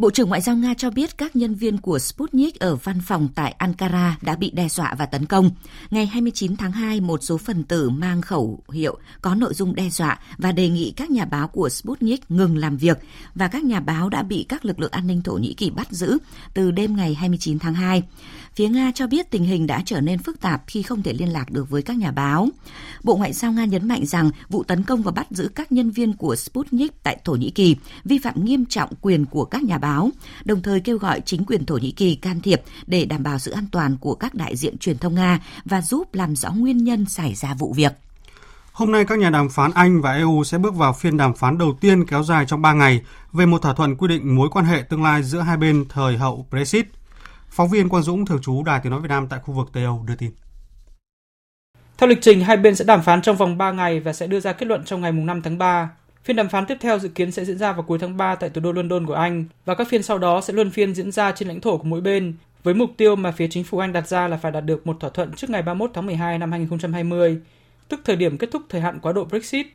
Bộ 0.00 0.10
trưởng 0.10 0.28
Ngoại 0.28 0.40
giao 0.40 0.56
Nga 0.56 0.74
cho 0.74 0.90
biết 0.90 1.18
các 1.18 1.36
nhân 1.36 1.54
viên 1.54 1.78
của 1.78 1.98
Sputnik 1.98 2.60
ở 2.60 2.76
văn 2.76 3.00
phòng 3.06 3.28
tại 3.34 3.54
Ankara 3.58 4.18
đã 4.22 4.36
bị 4.36 4.50
đe 4.50 4.68
dọa 4.68 4.94
và 4.98 5.06
tấn 5.06 5.26
công. 5.26 5.50
Ngày 5.90 6.06
29 6.06 6.56
tháng 6.56 6.72
2, 6.72 7.00
một 7.00 7.22
số 7.22 7.38
phần 7.38 7.64
tử 7.64 7.90
mang 7.90 8.22
khẩu 8.22 8.62
hiệu 8.72 8.98
có 9.22 9.34
nội 9.34 9.54
dung 9.54 9.74
đe 9.74 9.90
dọa 9.90 10.18
và 10.38 10.52
đề 10.52 10.68
nghị 10.68 10.92
các 10.96 11.10
nhà 11.10 11.24
báo 11.24 11.48
của 11.48 11.68
Sputnik 11.68 12.30
ngừng 12.30 12.56
làm 12.56 12.76
việc 12.76 12.98
và 13.34 13.48
các 13.48 13.64
nhà 13.64 13.80
báo 13.80 14.08
đã 14.08 14.22
bị 14.22 14.46
các 14.48 14.64
lực 14.64 14.80
lượng 14.80 14.90
an 14.92 15.06
ninh 15.06 15.22
Thổ 15.22 15.32
Nhĩ 15.32 15.54
Kỳ 15.54 15.70
bắt 15.70 15.92
giữ 15.92 16.18
từ 16.54 16.70
đêm 16.70 16.96
ngày 16.96 17.14
29 17.14 17.58
tháng 17.58 17.74
2. 17.74 18.02
Phía 18.54 18.68
Nga 18.68 18.92
cho 18.94 19.06
biết 19.06 19.30
tình 19.30 19.44
hình 19.44 19.66
đã 19.66 19.82
trở 19.86 20.00
nên 20.00 20.18
phức 20.18 20.40
tạp 20.40 20.62
khi 20.66 20.82
không 20.82 21.02
thể 21.02 21.12
liên 21.12 21.28
lạc 21.28 21.50
được 21.50 21.70
với 21.70 21.82
các 21.82 21.96
nhà 21.96 22.10
báo. 22.10 22.48
Bộ 23.02 23.16
Ngoại 23.16 23.32
giao 23.32 23.52
Nga 23.52 23.64
nhấn 23.64 23.88
mạnh 23.88 24.06
rằng 24.06 24.30
vụ 24.48 24.62
tấn 24.62 24.82
công 24.82 25.02
và 25.02 25.12
bắt 25.12 25.26
giữ 25.30 25.48
các 25.54 25.72
nhân 25.72 25.90
viên 25.90 26.12
của 26.12 26.36
Sputnik 26.36 27.02
tại 27.02 27.20
Thổ 27.24 27.32
Nhĩ 27.32 27.50
Kỳ 27.50 27.76
vi 28.04 28.18
phạm 28.18 28.44
nghiêm 28.44 28.66
trọng 28.66 28.90
quyền 29.00 29.26
của 29.26 29.44
các 29.44 29.62
nhà 29.62 29.78
báo, 29.78 29.89
đồng 30.44 30.62
thời 30.62 30.80
kêu 30.80 30.98
gọi 30.98 31.20
chính 31.20 31.44
quyền 31.44 31.66
Thổ 31.66 31.76
Nhĩ 31.76 31.90
Kỳ 31.90 32.14
can 32.14 32.40
thiệp 32.40 32.62
để 32.86 33.04
đảm 33.04 33.22
bảo 33.22 33.38
sự 33.38 33.50
an 33.50 33.66
toàn 33.72 33.96
của 34.00 34.14
các 34.14 34.34
đại 34.34 34.56
diện 34.56 34.78
truyền 34.78 34.98
thông 34.98 35.14
Nga 35.14 35.40
và 35.64 35.82
giúp 35.82 36.14
làm 36.14 36.36
rõ 36.36 36.50
nguyên 36.50 36.84
nhân 36.84 37.04
xảy 37.04 37.34
ra 37.34 37.54
vụ 37.54 37.72
việc. 37.72 37.92
Hôm 38.72 38.92
nay 38.92 39.04
các 39.04 39.18
nhà 39.18 39.30
đàm 39.30 39.48
phán 39.48 39.70
Anh 39.74 40.00
và 40.00 40.12
EU 40.12 40.44
sẽ 40.44 40.58
bước 40.58 40.74
vào 40.74 40.92
phiên 40.92 41.16
đàm 41.16 41.34
phán 41.34 41.58
đầu 41.58 41.76
tiên 41.80 42.06
kéo 42.06 42.22
dài 42.22 42.44
trong 42.46 42.62
3 42.62 42.72
ngày 42.72 43.00
về 43.32 43.46
một 43.46 43.62
thỏa 43.62 43.74
thuận 43.74 43.96
quy 43.96 44.08
định 44.08 44.36
mối 44.36 44.48
quan 44.52 44.64
hệ 44.64 44.82
tương 44.82 45.02
lai 45.02 45.22
giữa 45.22 45.40
hai 45.40 45.56
bên 45.56 45.84
thời 45.88 46.18
hậu 46.18 46.46
Brexit. 46.50 46.86
Phóng 47.48 47.68
viên 47.68 47.88
Quang 47.88 48.02
Dũng 48.02 48.26
thường 48.26 48.42
trú 48.42 48.62
Đài 48.62 48.80
Tiếng 48.80 48.90
nói 48.90 49.00
Việt 49.00 49.08
Nam 49.08 49.26
tại 49.28 49.40
khu 49.42 49.54
vực 49.54 49.68
Tây 49.72 49.84
Âu 49.84 50.04
đưa 50.06 50.14
tin. 50.14 50.30
Theo 51.98 52.08
lịch 52.08 52.18
trình, 52.22 52.40
hai 52.40 52.56
bên 52.56 52.76
sẽ 52.76 52.84
đàm 52.84 53.02
phán 53.02 53.22
trong 53.22 53.36
vòng 53.36 53.58
3 53.58 53.72
ngày 53.72 54.00
và 54.00 54.12
sẽ 54.12 54.26
đưa 54.26 54.40
ra 54.40 54.52
kết 54.52 54.66
luận 54.66 54.84
trong 54.84 55.00
ngày 55.00 55.12
5 55.12 55.42
tháng 55.42 55.58
3. 55.58 55.90
Phiên 56.24 56.36
đàm 56.36 56.48
phán 56.48 56.66
tiếp 56.66 56.76
theo 56.80 56.98
dự 56.98 57.08
kiến 57.08 57.32
sẽ 57.32 57.44
diễn 57.44 57.58
ra 57.58 57.72
vào 57.72 57.82
cuối 57.82 57.98
tháng 57.98 58.16
3 58.16 58.34
tại 58.34 58.50
thủ 58.50 58.60
đô 58.60 58.72
London 58.72 59.06
của 59.06 59.14
Anh 59.14 59.44
và 59.64 59.74
các 59.74 59.88
phiên 59.88 60.02
sau 60.02 60.18
đó 60.18 60.40
sẽ 60.40 60.52
luân 60.52 60.70
phiên 60.70 60.94
diễn 60.94 61.12
ra 61.12 61.32
trên 61.32 61.48
lãnh 61.48 61.60
thổ 61.60 61.76
của 61.76 61.84
mỗi 61.84 62.00
bên 62.00 62.34
với 62.62 62.74
mục 62.74 62.90
tiêu 62.96 63.16
mà 63.16 63.32
phía 63.32 63.48
chính 63.50 63.64
phủ 63.64 63.78
Anh 63.78 63.92
đặt 63.92 64.08
ra 64.08 64.28
là 64.28 64.36
phải 64.36 64.52
đạt 64.52 64.64
được 64.64 64.86
một 64.86 64.96
thỏa 65.00 65.10
thuận 65.10 65.32
trước 65.32 65.50
ngày 65.50 65.62
31 65.62 65.90
tháng 65.94 66.06
12 66.06 66.38
năm 66.38 66.52
2020, 66.52 67.38
tức 67.88 68.00
thời 68.04 68.16
điểm 68.16 68.38
kết 68.38 68.50
thúc 68.50 68.62
thời 68.68 68.80
hạn 68.80 68.98
quá 69.02 69.12
độ 69.12 69.24
Brexit. 69.24 69.66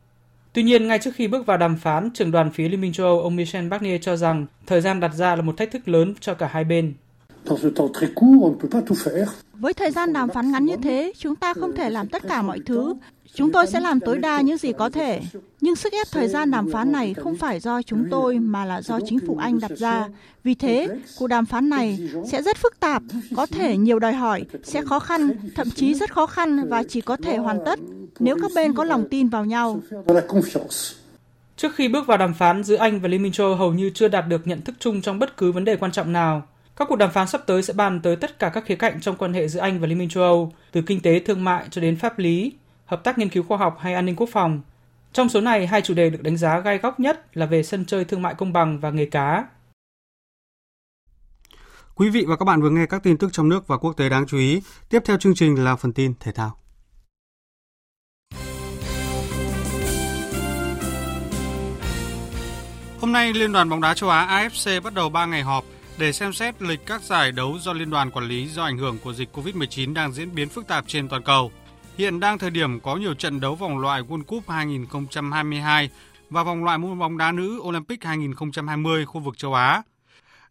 Tuy 0.54 0.64
nhiên, 0.64 0.88
ngay 0.88 1.00
trước 1.00 1.12
khi 1.16 1.28
bước 1.28 1.46
vào 1.46 1.58
đàm 1.58 1.78
phán, 1.78 2.10
trưởng 2.14 2.32
đoàn 2.32 2.52
phía 2.52 2.70
Liên 2.70 2.82
minh 2.82 2.94
châu 2.94 3.06
Âu 3.06 3.22
ông 3.22 3.36
Michel 3.36 3.68
Barnier 3.68 4.02
cho 4.02 4.16
rằng 4.16 4.46
thời 4.66 4.82
gian 4.82 5.00
đặt 5.00 5.14
ra 5.14 5.36
là 5.36 5.42
một 5.42 5.58
thách 5.58 5.72
thức 5.72 5.88
lớn 5.88 6.14
cho 6.20 6.34
cả 6.34 6.50
hai 6.52 6.64
bên. 6.64 6.94
Với 9.54 9.74
thời 9.74 9.92
gian 9.92 10.14
đàm 10.14 10.30
phán 10.30 10.52
ngắn 10.52 10.66
như 10.66 10.76
thế, 10.84 11.14
chúng 11.18 11.36
ta 11.36 11.54
không 11.54 11.76
thể 11.76 11.90
làm 11.90 12.08
tất 12.08 12.24
cả 12.28 12.42
mọi 12.42 12.60
thứ. 12.66 12.94
Chúng 13.36 13.52
tôi 13.52 13.68
sẽ 13.68 13.80
làm 13.80 14.00
tối 14.00 14.18
đa 14.18 14.42
những 14.42 14.58
gì 14.58 14.74
có 14.74 14.90
thể. 14.90 15.22
Nhưng 15.62 15.76
sức 15.76 15.94
ép 15.94 16.08
thời 16.12 16.28
gian 16.28 16.52
đàm 16.52 16.72
phán 16.72 16.92
này 16.92 17.14
không 17.14 17.36
phải 17.36 17.60
do 17.60 17.82
chúng 17.82 18.08
tôi 18.12 18.40
mà 18.40 18.66
là 18.66 18.82
do 18.82 19.00
chính 19.06 19.20
phủ 19.28 19.38
Anh 19.38 19.60
đặt 19.60 19.72
ra. 19.78 20.08
Vì 20.44 20.56
thế, 20.56 20.88
cuộc 21.20 21.28
đàm 21.28 21.46
phán 21.46 21.70
này 21.70 22.10
sẽ 22.32 22.42
rất 22.42 22.58
phức 22.58 22.80
tạp, 22.80 23.04
có 23.36 23.46
thể 23.46 23.78
nhiều 23.78 24.00
đòi 24.00 24.14
hỏi, 24.14 24.46
sẽ 24.64 24.82
khó 24.82 25.00
khăn, 25.00 25.30
thậm 25.56 25.70
chí 25.70 25.94
rất 25.94 26.14
khó 26.14 26.26
khăn 26.26 26.70
và 26.70 26.84
chỉ 26.84 27.02
có 27.02 27.18
thể 27.18 27.38
hoàn 27.38 27.60
tất 27.66 27.80
nếu 28.20 28.36
các 28.42 28.52
bên 28.56 28.74
có 28.74 28.84
lòng 28.84 29.10
tin 29.10 29.30
vào 29.30 29.46
nhau. 29.46 29.82
Trước 31.58 31.76
khi 31.76 31.88
bước 31.88 32.08
vào 32.08 32.18
đàm 32.18 32.34
phán 32.34 32.64
giữa 32.64 32.76
Anh 32.76 33.00
và 33.00 33.08
Liên 33.08 33.24
minh 33.24 33.32
châu 33.32 33.56
hầu 33.56 33.74
như 33.74 33.92
chưa 33.94 34.08
đạt 34.08 34.28
được 34.28 34.48
nhận 34.48 34.62
thức 34.62 34.76
chung 34.80 35.02
trong 35.02 35.20
bất 35.20 35.38
cứ 35.38 35.52
vấn 35.52 35.66
đề 35.66 35.76
quan 35.76 35.92
trọng 35.92 36.14
nào. 36.14 36.44
Các 36.76 36.88
cuộc 36.90 36.96
đàm 36.96 37.12
phán 37.12 37.28
sắp 37.28 37.42
tới 37.48 37.64
sẽ 37.64 37.74
bàn 37.74 38.00
tới 38.04 38.16
tất 38.16 38.40
cả 38.40 38.50
các 38.50 38.66
khía 38.66 38.76
cạnh 38.76 39.02
trong 39.02 39.16
quan 39.16 39.34
hệ 39.34 39.48
giữa 39.48 39.60
Anh 39.60 39.80
và 39.80 39.88
Liên 39.88 39.98
minh 39.98 40.10
châu 40.10 40.24
Âu, 40.24 40.54
từ 40.72 40.82
kinh 40.82 41.02
tế 41.02 41.20
thương 41.20 41.44
mại 41.44 41.66
cho 41.72 41.82
đến 41.82 41.96
pháp 41.96 42.20
lý, 42.20 42.54
hợp 42.86 43.04
tác 43.04 43.18
nghiên 43.18 43.30
cứu 43.30 43.44
khoa 43.44 43.58
học 43.58 43.78
hay 43.80 43.94
an 43.94 44.06
ninh 44.06 44.16
quốc 44.16 44.30
phòng. 44.32 44.62
Trong 45.14 45.30
số 45.30 45.42
này, 45.42 45.68
hai 45.68 45.82
chủ 45.82 45.94
đề 45.94 46.10
được 46.10 46.24
đánh 46.24 46.38
giá 46.38 46.60
gai 46.60 46.78
góc 46.78 47.00
nhất 47.00 47.38
là 47.38 47.46
về 47.46 47.64
sân 47.64 47.86
chơi 47.86 48.06
thương 48.06 48.22
mại 48.22 48.36
công 48.36 48.54
bằng 48.54 48.80
và 48.80 48.90
nghề 48.90 49.06
cá. 49.06 49.46
Quý 51.96 52.10
vị 52.10 52.26
và 52.28 52.36
các 52.38 52.46
bạn 52.46 52.62
vừa 52.62 52.70
nghe 52.70 52.86
các 52.86 53.04
tin 53.04 53.18
tức 53.18 53.30
trong 53.34 53.50
nước 53.50 53.68
và 53.68 53.78
quốc 53.78 53.94
tế 53.94 54.10
đáng 54.10 54.26
chú 54.28 54.38
ý. 54.38 54.62
Tiếp 54.90 55.00
theo 55.06 55.18
chương 55.18 55.36
trình 55.36 55.64
là 55.64 55.76
phần 55.76 55.94
tin 55.94 56.14
thể 56.20 56.32
thao. 56.32 56.58
Hôm 63.02 63.12
nay, 63.12 63.34
Liên 63.34 63.52
đoàn 63.52 63.70
bóng 63.70 63.82
đá 63.82 63.94
châu 63.94 64.10
Á 64.10 64.28
AFC 64.28 64.82
bắt 64.82 64.94
đầu 64.94 65.10
3 65.10 65.26
ngày 65.26 65.44
họp 65.44 65.66
để 65.98 66.12
xem 66.12 66.34
xét 66.34 66.62
lịch 66.62 66.86
các 66.86 67.02
giải 67.02 67.32
đấu 67.32 67.58
do 67.60 67.74
liên 67.74 67.90
đoàn 67.90 68.12
quản 68.12 68.28
lý 68.28 68.48
do 68.48 68.64
ảnh 68.64 68.78
hưởng 68.78 68.98
của 69.04 69.14
dịch 69.14 69.30
Covid-19 69.38 69.94
đang 69.94 70.14
diễn 70.14 70.36
biến 70.36 70.50
phức 70.50 70.68
tạp 70.68 70.88
trên 70.88 71.10
toàn 71.10 71.24
cầu. 71.24 71.52
Hiện 71.98 72.20
đang 72.20 72.38
thời 72.38 72.50
điểm 72.50 72.80
có 72.80 72.96
nhiều 72.96 73.14
trận 73.14 73.40
đấu 73.40 73.56
vòng 73.56 73.78
loại 73.78 74.02
World 74.02 74.24
Cup 74.24 74.50
2022 74.50 75.90
và 76.30 76.44
vòng 76.44 76.64
loại 76.64 76.78
môn 76.78 77.00
bóng 77.00 77.18
đá 77.18 77.32
nữ 77.32 77.60
Olympic 77.62 78.04
2020 78.04 79.06
khu 79.06 79.22
vực 79.22 79.38
châu 79.38 79.54
Á. 79.54 79.82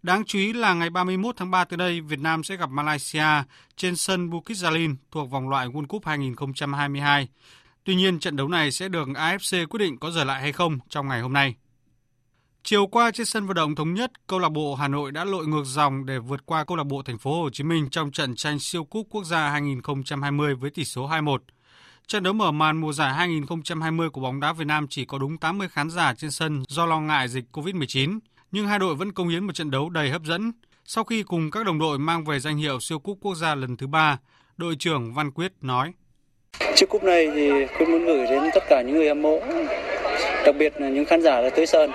Đáng 0.03 0.25
chú 0.25 0.39
ý 0.39 0.53
là 0.53 0.75
ngày 0.75 0.91
31 0.91 1.37
tháng 1.37 1.51
3 1.51 1.65
tới 1.65 1.77
đây, 1.77 2.01
Việt 2.01 2.19
Nam 2.19 2.45
sẽ 2.45 2.57
gặp 2.57 2.71
Malaysia 2.71 3.43
trên 3.77 3.97
sân 3.97 4.31
Bukit 4.31 4.57
Jalil 4.57 4.95
thuộc 5.11 5.31
vòng 5.31 5.49
loại 5.49 5.69
World 5.69 5.87
Cup 5.87 6.07
2022. 6.07 7.29
Tuy 7.85 7.95
nhiên, 7.95 8.19
trận 8.19 8.37
đấu 8.37 8.49
này 8.49 8.71
sẽ 8.71 8.89
được 8.89 9.09
AFC 9.09 9.67
quyết 9.67 9.79
định 9.79 9.99
có 9.99 10.11
giờ 10.11 10.25
lại 10.25 10.41
hay 10.41 10.53
không 10.53 10.79
trong 10.89 11.09
ngày 11.09 11.21
hôm 11.21 11.33
nay. 11.33 11.55
Chiều 12.67 12.87
qua 12.87 13.11
trên 13.11 13.27
sân 13.27 13.47
vận 13.47 13.55
động 13.55 13.75
thống 13.75 13.95
nhất, 13.95 14.11
câu 14.27 14.39
lạc 14.39 14.49
bộ 14.49 14.75
Hà 14.75 14.89
Nội 14.89 15.13
đã 15.13 15.25
lội 15.25 15.47
ngược 15.47 15.63
dòng 15.65 16.07
để 16.07 16.19
vượt 16.19 16.47
qua 16.47 16.65
câu 16.65 16.77
lạc 16.77 16.85
bộ 16.85 17.03
Thành 17.03 17.19
phố 17.19 17.43
Hồ 17.43 17.51
Chí 17.51 17.65
Minh 17.65 17.89
trong 17.91 18.11
trận 18.13 18.37
tranh 18.37 18.59
siêu 18.59 18.85
cúp 18.85 19.07
quốc 19.11 19.25
gia 19.25 19.49
2020 19.49 20.55
với 20.55 20.71
tỷ 20.71 20.85
số 20.85 21.09
2-1. 21.09 21.39
Trận 22.07 22.23
đấu 22.23 22.33
mở 22.33 22.51
màn 22.51 22.77
mùa 22.77 22.93
giải 22.93 23.15
2020 23.15 24.11
của 24.11 24.21
bóng 24.21 24.41
đá 24.41 24.53
Việt 24.53 24.65
Nam 24.65 24.87
chỉ 24.91 25.05
có 25.05 25.19
đúng 25.19 25.39
80 25.39 25.69
khán 25.69 25.91
giả 25.91 26.15
trên 26.15 26.31
sân 26.31 26.63
do 26.69 26.87
lo 26.87 27.01
ngại 27.01 27.29
dịch 27.29 27.45
Covid-19, 27.53 28.19
nhưng 28.53 28.67
hai 28.67 28.79
đội 28.79 28.95
vẫn 28.95 29.13
công 29.13 29.29
hiến 29.29 29.45
một 29.45 29.53
trận 29.53 29.71
đấu 29.71 29.91
đầy 29.91 30.11
hấp 30.11 30.23
dẫn. 30.23 30.53
Sau 30.85 31.05
khi 31.05 31.23
cùng 31.23 31.51
các 31.51 31.67
đồng 31.67 31.79
đội 31.79 31.99
mang 31.99 32.25
về 32.25 32.41
danh 32.41 32.57
hiệu 32.57 32.81
siêu 32.81 32.99
cúp 32.99 33.19
quốc 33.21 33.35
gia 33.35 33.55
lần 33.55 33.77
thứ 33.77 33.87
ba, 33.87 34.19
đội 34.57 34.77
trưởng 34.79 35.15
Văn 35.15 35.31
Quyết 35.31 35.53
nói: 35.61 35.93
Chiếc 36.75 36.89
cúp 36.89 37.03
này 37.03 37.29
thì 37.35 37.51
Quyết 37.79 37.89
muốn 37.89 38.05
gửi 38.05 38.27
đến 38.31 38.43
tất 38.55 38.65
cả 38.69 38.83
những 38.83 38.97
người 38.97 39.09
hâm 39.09 39.23
mộ, 39.23 39.41
đặc 40.47 40.55
biệt 40.59 40.73
là 40.81 40.89
những 40.89 41.05
khán 41.05 41.23
giả 41.23 41.43
đã 41.43 41.51
tới 41.57 41.67
sân. 41.67 41.91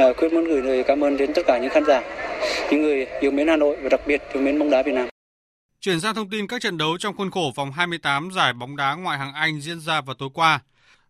Ờ, 0.00 0.12
Quyết 0.12 0.32
muốn 0.32 0.44
gửi 0.44 0.62
lời 0.62 0.84
cảm 0.86 1.04
ơn 1.04 1.16
đến 1.16 1.30
tất 1.34 1.42
cả 1.46 1.58
những 1.58 1.70
khán 1.70 1.84
giả, 1.84 2.02
những 2.70 2.82
người 2.82 3.06
yêu 3.20 3.30
mến 3.30 3.48
Hà 3.48 3.56
Nội 3.56 3.76
và 3.82 3.88
đặc 3.88 4.00
biệt 4.06 4.22
yêu 4.32 4.42
mến 4.42 4.58
bóng 4.58 4.70
đá 4.70 4.82
Việt 4.82 4.92
Nam. 4.92 5.08
Chuyển 5.80 6.00
sang 6.00 6.14
thông 6.14 6.30
tin 6.30 6.46
các 6.46 6.62
trận 6.62 6.78
đấu 6.78 6.98
trong 6.98 7.16
khuôn 7.16 7.30
khổ 7.30 7.52
vòng 7.56 7.72
28 7.72 8.30
giải 8.30 8.52
bóng 8.52 8.76
đá 8.76 8.94
ngoại 8.94 9.18
hạng 9.18 9.34
Anh 9.34 9.60
diễn 9.60 9.80
ra 9.80 10.00
vào 10.00 10.14
tối 10.14 10.28
qua. 10.34 10.60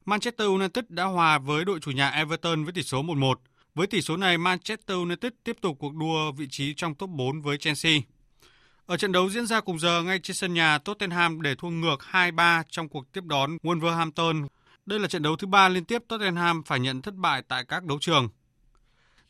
Manchester 0.04 0.48
United 0.48 0.84
đã 0.88 1.04
hòa 1.04 1.38
với 1.38 1.64
đội 1.64 1.80
chủ 1.80 1.90
nhà 1.90 2.10
Everton 2.10 2.64
với 2.64 2.72
tỷ 2.72 2.82
số 2.82 3.02
1-1. 3.02 3.34
Với 3.74 3.86
tỷ 3.86 4.02
số 4.02 4.16
này, 4.16 4.38
Manchester 4.38 4.96
United 4.96 5.32
tiếp 5.44 5.56
tục 5.60 5.76
cuộc 5.80 5.94
đua 5.94 6.32
vị 6.32 6.46
trí 6.50 6.74
trong 6.74 6.94
top 6.94 7.10
4 7.10 7.40
với 7.40 7.58
Chelsea. 7.58 7.92
Ở 8.86 8.96
trận 8.96 9.12
đấu 9.12 9.30
diễn 9.30 9.46
ra 9.46 9.60
cùng 9.60 9.78
giờ 9.78 10.02
ngay 10.02 10.18
trên 10.22 10.36
sân 10.36 10.54
nhà, 10.54 10.78
Tottenham 10.78 11.42
để 11.42 11.54
thua 11.54 11.68
ngược 11.68 12.00
2-3 12.10 12.62
trong 12.70 12.88
cuộc 12.88 13.12
tiếp 13.12 13.24
đón 13.24 13.56
Wolverhampton. 13.62 14.46
Đây 14.86 14.98
là 14.98 15.08
trận 15.08 15.22
đấu 15.22 15.36
thứ 15.36 15.46
ba 15.46 15.68
liên 15.68 15.84
tiếp 15.84 16.02
Tottenham 16.08 16.62
phải 16.62 16.80
nhận 16.80 17.02
thất 17.02 17.14
bại 17.14 17.42
tại 17.48 17.64
các 17.68 17.84
đấu 17.84 17.98
trường. 18.00 18.28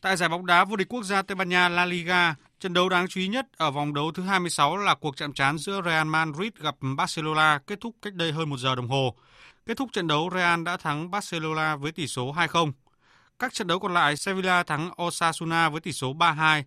Tại 0.00 0.16
giải 0.16 0.28
bóng 0.28 0.46
đá 0.46 0.64
vô 0.64 0.76
địch 0.76 0.88
quốc 0.88 1.02
gia 1.02 1.22
Tây 1.22 1.34
Ban 1.34 1.48
Nha 1.48 1.68
La 1.68 1.84
Liga, 1.84 2.34
trận 2.60 2.72
đấu 2.72 2.88
đáng 2.88 3.08
chú 3.08 3.20
ý 3.20 3.28
nhất 3.28 3.46
ở 3.56 3.70
vòng 3.70 3.94
đấu 3.94 4.12
thứ 4.12 4.22
26 4.22 4.76
là 4.76 4.94
cuộc 4.94 5.16
chạm 5.16 5.32
trán 5.32 5.58
giữa 5.58 5.80
Real 5.84 6.06
Madrid 6.06 6.52
gặp 6.60 6.74
Barcelona 6.96 7.58
kết 7.66 7.80
thúc 7.80 7.96
cách 8.02 8.14
đây 8.14 8.32
hơn 8.32 8.50
một 8.50 8.56
giờ 8.56 8.74
đồng 8.74 8.88
hồ. 8.88 9.14
Kết 9.66 9.76
thúc 9.76 9.88
trận 9.92 10.06
đấu, 10.06 10.30
Real 10.34 10.62
đã 10.62 10.76
thắng 10.76 11.10
Barcelona 11.10 11.76
với 11.76 11.92
tỷ 11.92 12.06
số 12.06 12.32
2-0. 12.32 12.72
Các 13.38 13.54
trận 13.54 13.66
đấu 13.66 13.78
còn 13.78 13.94
lại, 13.94 14.16
Sevilla 14.16 14.62
thắng 14.62 14.90
Osasuna 15.02 15.68
với 15.68 15.80
tỷ 15.80 15.92
số 15.92 16.12
3-2, 16.14 16.62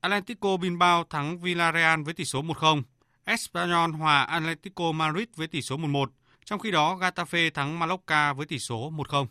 Atlético 0.00 0.56
Bilbao 0.56 1.04
thắng 1.04 1.40
Villarreal 1.40 2.02
với 2.02 2.14
tỷ 2.14 2.24
số 2.24 2.42
1-0, 2.42 2.82
Espanyol 3.24 3.90
hòa 3.90 4.22
Atlético 4.22 4.92
Madrid 4.92 5.26
với 5.36 5.46
tỷ 5.46 5.62
số 5.62 5.76
1-1, 5.76 6.06
trong 6.44 6.58
khi 6.58 6.70
đó 6.70 6.96
Getafe 7.00 7.50
thắng 7.50 7.78
Mallorca 7.78 8.32
với 8.32 8.46
tỷ 8.46 8.58
số 8.58 8.90
1-0. 8.90 9.26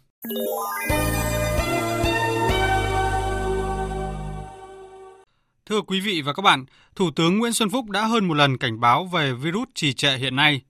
Thưa 5.66 5.82
quý 5.82 6.00
vị 6.00 6.22
và 6.22 6.34
các 6.34 6.42
bạn, 6.42 6.66
Thủ 6.96 7.12
tướng 7.12 7.38
Nguyễn 7.38 7.54
Xuân 7.54 7.70
Phúc 7.70 7.90
đã 7.90 8.06
hơn 8.06 8.26
một 8.26 8.34
lần 8.34 8.58
cảnh 8.58 8.80
báo 8.80 9.06
về 9.06 9.34
virus 9.34 9.68
trì 9.76 9.94
trệ 9.94 10.18
hiện 10.18 10.36
nay. 10.36 10.62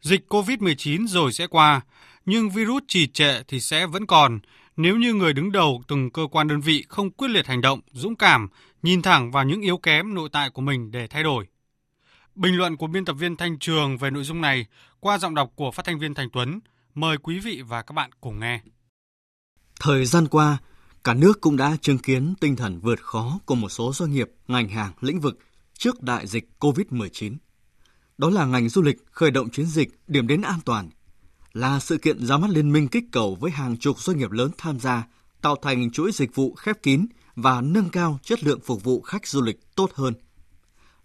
Dịch 0.00 0.24
COVID-19 0.28 1.06
rồi 1.06 1.32
sẽ 1.32 1.46
qua, 1.46 1.80
nhưng 2.26 2.50
virus 2.50 2.82
trì 2.88 3.06
trệ 3.06 3.42
thì 3.48 3.60
sẽ 3.60 3.86
vẫn 3.86 4.06
còn 4.06 4.40
nếu 4.76 4.96
như 4.96 5.14
người 5.14 5.32
đứng 5.32 5.52
đầu 5.52 5.82
từng 5.88 6.10
cơ 6.10 6.26
quan 6.30 6.48
đơn 6.48 6.60
vị 6.60 6.84
không 6.88 7.10
quyết 7.10 7.28
liệt 7.28 7.46
hành 7.46 7.60
động, 7.60 7.80
dũng 7.92 8.16
cảm, 8.16 8.48
nhìn 8.82 9.02
thẳng 9.02 9.30
vào 9.30 9.44
những 9.44 9.60
yếu 9.60 9.78
kém 9.78 10.14
nội 10.14 10.28
tại 10.32 10.50
của 10.50 10.62
mình 10.62 10.90
để 10.90 11.06
thay 11.06 11.22
đổi. 11.22 11.46
Bình 12.34 12.56
luận 12.56 12.76
của 12.76 12.86
biên 12.86 13.04
tập 13.04 13.12
viên 13.12 13.36
Thanh 13.36 13.58
Trường 13.58 13.98
về 13.98 14.10
nội 14.10 14.24
dung 14.24 14.40
này 14.40 14.66
qua 15.00 15.18
giọng 15.18 15.34
đọc 15.34 15.52
của 15.56 15.70
phát 15.70 15.84
thanh 15.84 15.98
viên 15.98 16.14
Thành 16.14 16.30
Tuấn. 16.32 16.60
Mời 16.94 17.16
quý 17.18 17.38
vị 17.38 17.62
và 17.66 17.82
các 17.82 17.92
bạn 17.92 18.10
cùng 18.20 18.40
nghe. 18.40 18.60
Thời 19.80 20.04
gian 20.04 20.28
qua, 20.28 20.58
cả 21.04 21.14
nước 21.14 21.40
cũng 21.40 21.56
đã 21.56 21.76
chứng 21.80 21.98
kiến 21.98 22.34
tinh 22.40 22.56
thần 22.56 22.80
vượt 22.80 23.02
khó 23.02 23.40
của 23.46 23.54
một 23.54 23.68
số 23.68 23.92
doanh 23.92 24.10
nghiệp, 24.10 24.30
ngành 24.48 24.68
hàng, 24.68 24.92
lĩnh 25.00 25.20
vực 25.20 25.38
trước 25.78 26.02
đại 26.02 26.26
dịch 26.26 26.48
COVID-19. 26.60 27.36
Đó 28.18 28.30
là 28.30 28.44
ngành 28.44 28.68
du 28.68 28.82
lịch 28.82 29.06
khởi 29.10 29.30
động 29.30 29.50
chiến 29.50 29.66
dịch 29.66 30.00
điểm 30.06 30.26
đến 30.26 30.42
an 30.42 30.58
toàn, 30.64 30.90
là 31.52 31.80
sự 31.80 31.98
kiện 31.98 32.26
ra 32.26 32.36
mắt 32.36 32.50
liên 32.50 32.72
minh 32.72 32.88
kích 32.88 33.04
cầu 33.12 33.34
với 33.40 33.50
hàng 33.50 33.76
chục 33.76 34.00
doanh 34.00 34.18
nghiệp 34.18 34.30
lớn 34.30 34.50
tham 34.58 34.80
gia, 34.80 35.06
tạo 35.40 35.56
thành 35.62 35.90
chuỗi 35.90 36.12
dịch 36.12 36.34
vụ 36.34 36.54
khép 36.54 36.82
kín 36.82 37.06
và 37.36 37.60
nâng 37.60 37.88
cao 37.88 38.18
chất 38.22 38.44
lượng 38.44 38.60
phục 38.60 38.84
vụ 38.84 39.02
khách 39.02 39.26
du 39.26 39.42
lịch 39.42 39.60
tốt 39.76 39.90
hơn. 39.94 40.14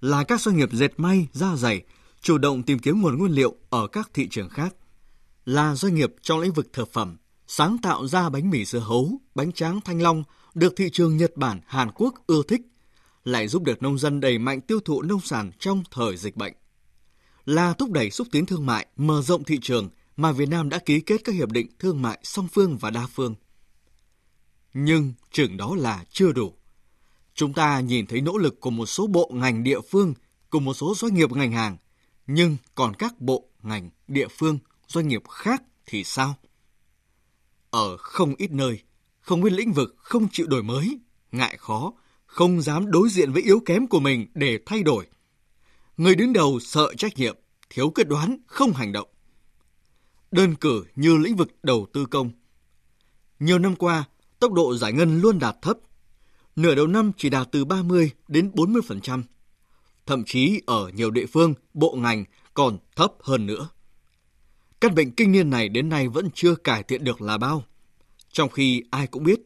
Là 0.02 0.24
các 0.24 0.42
doanh 0.42 0.58
nghiệp 0.58 0.70
dệt 0.72 0.94
may, 0.98 1.28
da 1.34 1.56
dày, 1.56 1.82
chủ 2.22 2.38
động 2.38 2.64
tìm 2.64 2.80
kiếm 2.80 3.02
nguồn 3.02 3.18
nguyên 3.18 3.32
liệu 3.32 3.56
ở 3.70 3.88
các 3.88 4.10
thị 4.14 4.28
trường 4.32 4.50
khác. 4.50 4.76
Là 5.46 5.76
doanh 5.76 5.96
nghiệp 5.96 6.14
trong 6.22 6.40
lĩnh 6.40 6.54
vực 6.54 6.74
thực 6.74 6.94
phẩm, 6.94 7.18
sáng 7.48 7.78
tạo 7.78 8.08
ra 8.08 8.30
bánh 8.30 8.50
mì 8.50 8.66
dưa 8.66 8.80
hấu, 8.80 9.12
bánh 9.36 9.52
tráng 9.52 9.82
thanh 9.82 10.02
long 10.02 10.24
được 10.54 10.74
thị 10.76 10.90
trường 10.90 11.18
Nhật 11.18 11.38
Bản, 11.38 11.60
Hàn 11.66 11.92
Quốc 11.96 12.14
ưa 12.28 12.42
thích, 12.48 12.62
lại 13.24 13.48
giúp 13.48 13.64
được 13.64 13.82
nông 13.82 13.98
dân 13.98 14.20
đẩy 14.20 14.38
mạnh 14.38 14.62
tiêu 14.62 14.80
thụ 14.80 15.02
nông 15.02 15.22
sản 15.22 15.52
trong 15.60 15.84
thời 15.92 16.18
dịch 16.18 16.36
bệnh. 16.36 16.54
Là 17.46 17.74
thúc 17.74 17.92
đẩy 17.92 18.12
xúc 18.12 18.28
tiến 18.32 18.46
thương 18.46 18.66
mại, 18.66 18.88
mở 18.96 19.22
rộng 19.22 19.44
thị 19.44 19.60
trường 19.62 19.90
mà 20.18 20.32
Việt 20.32 20.50
Nam 20.50 20.70
đã 20.70 20.80
ký 20.80 21.00
kết 21.00 21.22
các 21.24 21.36
hiệp 21.36 21.52
định 21.52 21.68
thương 21.80 22.02
mại 22.02 22.20
song 22.24 22.48
phương 22.54 22.78
và 22.78 22.90
đa 22.90 23.08
phương. 23.14 23.36
Nhưng 24.74 25.14
chừng 25.32 25.58
đó 25.58 25.76
là 25.76 26.06
chưa 26.12 26.32
đủ. 26.32 26.54
Chúng 27.34 27.54
ta 27.54 27.80
nhìn 27.80 28.06
thấy 28.08 28.22
nỗ 28.22 28.38
lực 28.38 28.60
của 28.60 28.70
một 28.70 28.86
số 28.86 29.08
bộ 29.08 29.32
ngành 29.34 29.64
địa 29.64 29.82
phương, 29.90 30.14
cùng 30.50 30.66
một 30.66 30.74
số 30.74 30.96
doanh 30.96 31.14
nghiệp 31.14 31.32
ngành 31.32 31.52
hàng, 31.52 31.78
nhưng 32.28 32.58
còn 32.76 32.94
các 32.96 33.22
bộ 33.22 33.50
ngành 33.64 33.90
địa 34.08 34.28
phương, 34.28 34.60
doanh 34.88 35.08
nghiệp 35.08 35.24
khác 35.30 35.64
thì 35.86 36.04
sao? 36.04 36.36
Ở 37.78 37.98
không 37.98 38.36
ít 38.38 38.52
nơi, 38.52 38.80
không 39.22 39.44
ít 39.44 39.54
lĩnh 39.54 39.74
vực 39.74 39.96
không 39.98 40.28
chịu 40.32 40.48
đổi 40.48 40.63
mới, 40.63 41.00
ngại 41.32 41.58
khó, 41.60 41.94
không 42.26 42.62
dám 42.62 42.92
đối 42.92 43.10
diện 43.10 43.32
với 43.32 43.44
yếu 43.44 43.60
kém 43.66 43.88
của 43.88 44.00
mình 44.00 44.28
để 44.34 44.60
thay 44.66 44.84
đổi. 44.84 45.08
Người 45.98 46.16
đứng 46.16 46.34
đầu 46.34 46.60
sợ 46.60 46.94
trách 46.98 47.18
nhiệm, 47.18 47.38
thiếu 47.70 47.90
quyết 47.90 48.08
đoán, 48.08 48.38
không 48.48 48.74
hành 48.74 48.92
động. 48.92 49.08
Đơn 50.32 50.56
cử 50.56 50.86
như 50.96 51.18
lĩnh 51.18 51.36
vực 51.36 51.50
đầu 51.63 51.88
tư 51.94 52.06
công. 52.06 52.32
Nhiều 53.40 53.60
năm 53.60 53.76
qua, 53.76 54.04
tốc 54.40 54.54
độ 54.54 54.76
giải 54.76 54.94
ngân 54.94 55.22
luôn 55.22 55.40
đạt 55.40 55.56
thấp. 55.62 55.78
Nửa 56.56 56.76
đầu 56.76 56.88
năm 56.88 57.12
chỉ 57.18 57.30
đạt 57.30 57.48
từ 57.52 57.66
30 57.66 58.12
đến 58.28 58.52
40%. 58.54 59.24
Thậm 60.06 60.24
chí 60.26 60.62
ở 60.66 60.90
nhiều 60.90 61.12
địa 61.12 61.26
phương, 61.26 61.54
bộ 61.74 61.96
ngành 61.96 62.26
còn 62.54 62.78
thấp 62.96 63.12
hơn 63.22 63.46
nữa. 63.46 63.70
Căn 64.82 64.96
bệnh 64.96 65.12
kinh 65.12 65.32
niên 65.32 65.50
này 65.50 65.70
đến 65.70 65.90
nay 65.90 66.08
vẫn 66.08 66.30
chưa 66.34 66.56
cải 66.56 66.84
thiện 66.84 67.04
được 67.04 67.22
là 67.22 67.38
bao. 67.38 67.63
Trong 68.32 68.50
khi 68.50 68.84
ai 68.92 69.08
cũng 69.08 69.24
biết, 69.24 69.40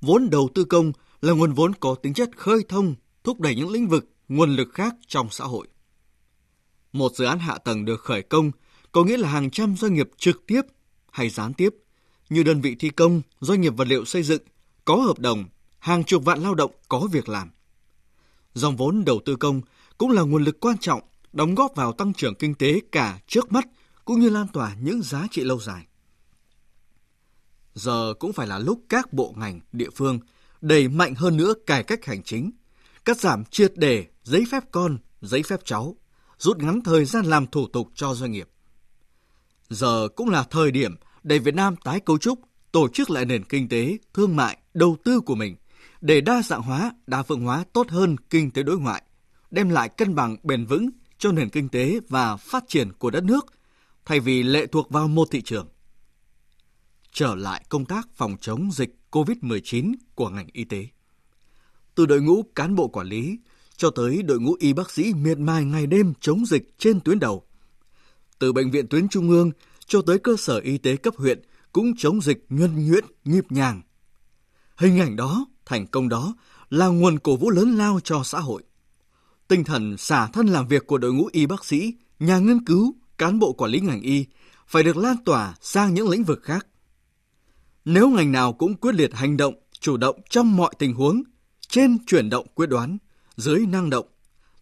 vốn 0.00 0.30
đầu 0.30 0.48
tư 0.54 0.64
công 0.64 0.92
là 1.20 1.32
nguồn 1.32 1.52
vốn 1.52 1.74
có 1.74 1.94
tính 1.94 2.14
chất 2.14 2.30
khơi 2.36 2.64
thông, 2.68 2.94
thúc 3.24 3.40
đẩy 3.40 3.54
những 3.54 3.70
lĩnh 3.70 3.88
vực, 3.88 4.10
nguồn 4.28 4.56
lực 4.56 4.68
khác 4.74 4.94
trong 5.06 5.28
xã 5.30 5.44
hội. 5.44 5.66
Một 6.92 7.12
dự 7.14 7.24
án 7.24 7.38
hạ 7.38 7.58
tầng 7.58 7.84
được 7.84 8.00
khởi 8.00 8.22
công 8.22 8.50
có 8.92 9.04
nghĩa 9.04 9.16
là 9.16 9.28
hàng 9.28 9.50
trăm 9.50 9.76
doanh 9.76 9.94
nghiệp 9.94 10.10
trực 10.16 10.46
tiếp 10.46 10.62
hay 11.10 11.30
gián 11.30 11.54
tiếp 11.54 11.74
như 12.28 12.42
đơn 12.42 12.60
vị 12.60 12.76
thi 12.78 12.90
công, 12.90 13.22
doanh 13.40 13.60
nghiệp 13.60 13.72
vật 13.76 13.88
liệu 13.88 14.04
xây 14.04 14.22
dựng 14.22 14.42
có 14.84 14.96
hợp 14.96 15.18
đồng, 15.18 15.44
hàng 15.78 16.04
chục 16.04 16.24
vạn 16.24 16.42
lao 16.42 16.54
động 16.54 16.70
có 16.88 17.08
việc 17.12 17.28
làm. 17.28 17.50
Dòng 18.54 18.76
vốn 18.76 19.04
đầu 19.04 19.20
tư 19.24 19.36
công 19.36 19.60
cũng 19.98 20.10
là 20.10 20.22
nguồn 20.22 20.44
lực 20.44 20.60
quan 20.60 20.78
trọng 20.78 21.00
đóng 21.32 21.54
góp 21.54 21.74
vào 21.74 21.92
tăng 21.92 22.14
trưởng 22.14 22.34
kinh 22.34 22.54
tế 22.54 22.80
cả 22.92 23.18
trước 23.26 23.52
mắt 23.52 23.64
cũng 24.04 24.20
như 24.20 24.28
lan 24.28 24.46
tỏa 24.48 24.74
những 24.80 25.02
giá 25.02 25.26
trị 25.30 25.44
lâu 25.44 25.60
dài. 25.60 25.86
Giờ 27.74 28.14
cũng 28.18 28.32
phải 28.32 28.46
là 28.46 28.58
lúc 28.58 28.80
các 28.88 29.12
bộ 29.12 29.34
ngành, 29.36 29.60
địa 29.72 29.90
phương 29.94 30.18
đẩy 30.60 30.88
mạnh 30.88 31.14
hơn 31.14 31.36
nữa 31.36 31.54
cải 31.66 31.82
cách 31.82 32.04
hành 32.04 32.22
chính, 32.22 32.50
cắt 33.04 33.20
giảm 33.20 33.44
triệt 33.44 33.72
để 33.76 34.06
giấy 34.22 34.44
phép 34.52 34.62
con, 34.70 34.98
giấy 35.20 35.42
phép 35.42 35.60
cháu, 35.64 35.96
rút 36.38 36.58
ngắn 36.58 36.80
thời 36.80 37.04
gian 37.04 37.24
làm 37.24 37.46
thủ 37.46 37.66
tục 37.72 37.88
cho 37.94 38.14
doanh 38.14 38.32
nghiệp. 38.32 38.48
Giờ 39.68 40.08
cũng 40.16 40.28
là 40.28 40.42
thời 40.42 40.70
điểm 40.70 40.94
để 41.22 41.38
Việt 41.38 41.54
Nam 41.54 41.76
tái 41.76 42.00
cấu 42.00 42.18
trúc, 42.18 42.38
tổ 42.72 42.88
chức 42.88 43.10
lại 43.10 43.24
nền 43.24 43.44
kinh 43.44 43.68
tế, 43.68 43.98
thương 44.14 44.36
mại, 44.36 44.58
đầu 44.74 44.96
tư 45.04 45.20
của 45.20 45.34
mình 45.34 45.56
để 46.00 46.20
đa 46.20 46.42
dạng 46.42 46.62
hóa, 46.62 46.92
đa 47.06 47.22
phương 47.22 47.40
hóa 47.40 47.64
tốt 47.72 47.90
hơn 47.90 48.16
kinh 48.30 48.50
tế 48.50 48.62
đối 48.62 48.78
ngoại, 48.78 49.02
đem 49.50 49.68
lại 49.68 49.88
cân 49.88 50.14
bằng 50.14 50.36
bền 50.42 50.66
vững 50.66 50.90
cho 51.18 51.32
nền 51.32 51.48
kinh 51.48 51.68
tế 51.68 52.00
và 52.08 52.36
phát 52.36 52.64
triển 52.68 52.92
của 52.92 53.10
đất 53.10 53.24
nước 53.24 53.46
thay 54.04 54.20
vì 54.20 54.42
lệ 54.42 54.66
thuộc 54.66 54.90
vào 54.90 55.08
một 55.08 55.28
thị 55.30 55.42
trường. 55.42 55.68
trở 57.12 57.34
lại 57.34 57.64
công 57.68 57.84
tác 57.84 58.08
phòng 58.14 58.36
chống 58.40 58.70
dịch 58.72 58.96
COVID-19 59.10 59.94
của 60.14 60.28
ngành 60.28 60.46
y 60.52 60.64
tế. 60.64 60.86
Từ 61.94 62.06
đội 62.06 62.20
ngũ 62.22 62.42
cán 62.54 62.74
bộ 62.74 62.88
quản 62.88 63.06
lý 63.06 63.38
cho 63.76 63.90
tới 63.90 64.22
đội 64.22 64.40
ngũ 64.40 64.56
y 64.58 64.72
bác 64.72 64.90
sĩ 64.90 65.14
miệt 65.14 65.38
mài 65.38 65.64
ngày 65.64 65.86
đêm 65.86 66.12
chống 66.20 66.46
dịch 66.46 66.74
trên 66.78 67.00
tuyến 67.00 67.18
đầu. 67.18 67.46
Từ 68.38 68.52
bệnh 68.52 68.70
viện 68.70 68.88
tuyến 68.88 69.08
trung 69.08 69.30
ương 69.30 69.50
cho 69.86 70.02
tới 70.02 70.18
cơ 70.18 70.36
sở 70.38 70.58
y 70.58 70.78
tế 70.78 70.96
cấp 70.96 71.14
huyện 71.16 71.42
cũng 71.72 71.96
chống 71.96 72.20
dịch 72.20 72.46
nhuân 72.48 72.88
nhuyễn, 72.88 73.04
nhịp 73.24 73.44
nhàng. 73.50 73.82
Hình 74.76 75.00
ảnh 75.00 75.16
đó, 75.16 75.46
thành 75.66 75.86
công 75.86 76.08
đó 76.08 76.34
là 76.70 76.86
nguồn 76.86 77.18
cổ 77.18 77.36
vũ 77.36 77.50
lớn 77.50 77.76
lao 77.76 78.00
cho 78.04 78.22
xã 78.24 78.40
hội. 78.40 78.62
Tinh 79.48 79.64
thần 79.64 79.96
xả 79.96 80.26
thân 80.26 80.46
làm 80.46 80.68
việc 80.68 80.86
của 80.86 80.98
đội 80.98 81.12
ngũ 81.12 81.28
y 81.32 81.46
bác 81.46 81.64
sĩ, 81.64 81.94
nhà 82.18 82.38
nghiên 82.38 82.64
cứu, 82.64 82.94
cán 83.18 83.38
bộ 83.38 83.52
quản 83.52 83.70
lý 83.70 83.80
ngành 83.80 84.00
y 84.00 84.26
phải 84.66 84.82
được 84.82 84.96
lan 84.96 85.16
tỏa 85.24 85.54
sang 85.60 85.94
những 85.94 86.08
lĩnh 86.08 86.24
vực 86.24 86.42
khác. 86.42 86.66
Nếu 87.84 88.10
ngành 88.10 88.32
nào 88.32 88.52
cũng 88.52 88.74
quyết 88.74 88.94
liệt 88.94 89.14
hành 89.14 89.36
động, 89.36 89.54
chủ 89.80 89.96
động 89.96 90.20
trong 90.30 90.56
mọi 90.56 90.74
tình 90.78 90.94
huống, 90.94 91.22
trên 91.68 91.98
chuyển 92.06 92.30
động 92.30 92.46
quyết 92.54 92.66
đoán, 92.66 92.98
dưới 93.36 93.66
năng 93.66 93.90
động, 93.90 94.06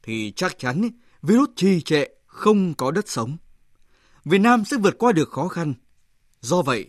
thì 0.02 0.32
chắc 0.36 0.58
chắn 0.58 0.88
virus 1.22 1.48
trì 1.56 1.80
trệ 1.80 2.04
không 2.26 2.74
có 2.74 2.90
đất 2.90 3.08
sống. 3.08 3.36
Việt 4.24 4.38
Nam 4.38 4.64
sẽ 4.64 4.76
vượt 4.76 4.98
qua 4.98 5.12
được 5.12 5.28
khó 5.28 5.48
khăn. 5.48 5.74
Do 6.40 6.62
vậy, 6.62 6.86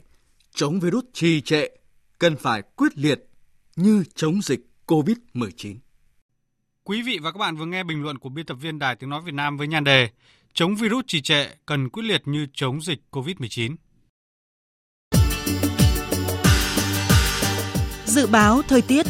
chống 0.54 0.80
virus 0.80 1.04
trì 1.14 1.42
trệ 1.42 1.68
cần 2.20 2.38
phải 2.38 2.62
quyết 2.62 2.98
liệt 2.98 3.30
như 3.76 4.04
chống 4.16 4.42
dịch 4.42 4.60
COVID-19. 4.88 5.76
Quý 6.84 7.02
vị 7.02 7.20
và 7.22 7.32
các 7.32 7.38
bạn 7.38 7.56
vừa 7.56 7.66
nghe 7.66 7.84
bình 7.84 8.04
luận 8.04 8.18
của 8.18 8.30
biên 8.30 8.46
tập 8.46 8.58
viên 8.62 8.80
Đài 8.80 8.96
Tiếng 8.96 9.10
Nói 9.10 9.22
Việt 9.26 9.34
Nam 9.34 9.58
với 9.58 9.68
nhan 9.68 9.84
đề 9.84 10.10
Chống 10.56 10.76
virus 10.76 11.06
trì 11.08 11.22
trệ 11.22 11.46
cần 11.66 11.90
quyết 11.90 12.04
liệt 12.04 12.22
như 12.26 12.48
chống 12.54 12.82
dịch 12.82 13.00
COVID-19. 13.12 13.76
Dự 18.06 18.28
báo 18.28 18.62
thời 18.68 18.82
tiết 18.82 19.06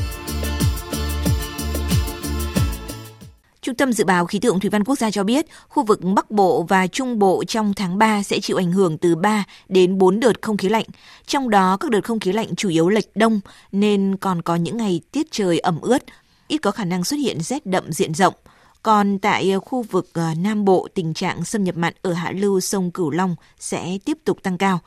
Trung 3.62 3.76
tâm 3.76 3.94
Dự 3.94 4.06
báo 4.06 4.26
Khí 4.26 4.40
tượng 4.40 4.60
Thủy 4.60 4.70
văn 4.70 4.84
Quốc 4.84 4.96
gia 4.96 5.12
cho 5.12 5.24
biết, 5.24 5.46
khu 5.68 5.84
vực 5.84 6.00
Bắc 6.16 6.32
Bộ 6.32 6.64
và 6.70 6.88
Trung 6.88 7.20
Bộ 7.20 7.44
trong 7.48 7.74
tháng 7.74 7.98
3 7.98 8.24
sẽ 8.24 8.40
chịu 8.40 8.58
ảnh 8.58 8.72
hưởng 8.72 8.98
từ 8.98 9.16
3 9.16 9.44
đến 9.70 9.98
4 9.98 10.20
đợt 10.20 10.42
không 10.42 10.58
khí 10.58 10.70
lạnh. 10.70 10.86
Trong 11.26 11.50
đó, 11.50 11.78
các 11.80 11.92
đợt 11.92 12.04
không 12.04 12.20
khí 12.20 12.32
lạnh 12.32 12.56
chủ 12.56 12.70
yếu 12.70 12.90
lệch 12.90 13.16
đông, 13.16 13.40
nên 13.72 14.18
còn 14.18 14.42
có 14.42 14.56
những 14.56 14.78
ngày 14.78 15.02
tiết 15.12 15.28
trời 15.32 15.60
ẩm 15.60 15.82
ướt, 15.82 16.04
ít 16.48 16.58
có 16.58 16.72
khả 16.72 16.86
năng 16.86 17.04
xuất 17.04 17.18
hiện 17.18 17.42
rét 17.42 17.66
đậm 17.66 17.92
diện 17.92 18.14
rộng. 18.14 18.34
Còn 18.84 19.20
tại 19.20 19.52
ờ, 19.52 19.60
khu 19.60 19.82
vực 19.82 20.10
ờ, 20.14 20.34
Nam 20.38 20.66
Bộ, 20.66 20.88
tình 20.94 21.14
trạng 21.14 21.46
xâm 21.46 21.64
nhập 21.64 21.78
mặn 21.78 21.94
ở 22.02 22.14
hạ 22.14 22.32
lưu 22.36 22.60
sông 22.60 22.92
Cửu 22.92 23.10
Long 23.10 23.36
sẽ 23.60 23.98
tiếp 24.06 24.18
tục 24.26 24.44
tăng 24.44 24.58
cao. 24.58 24.80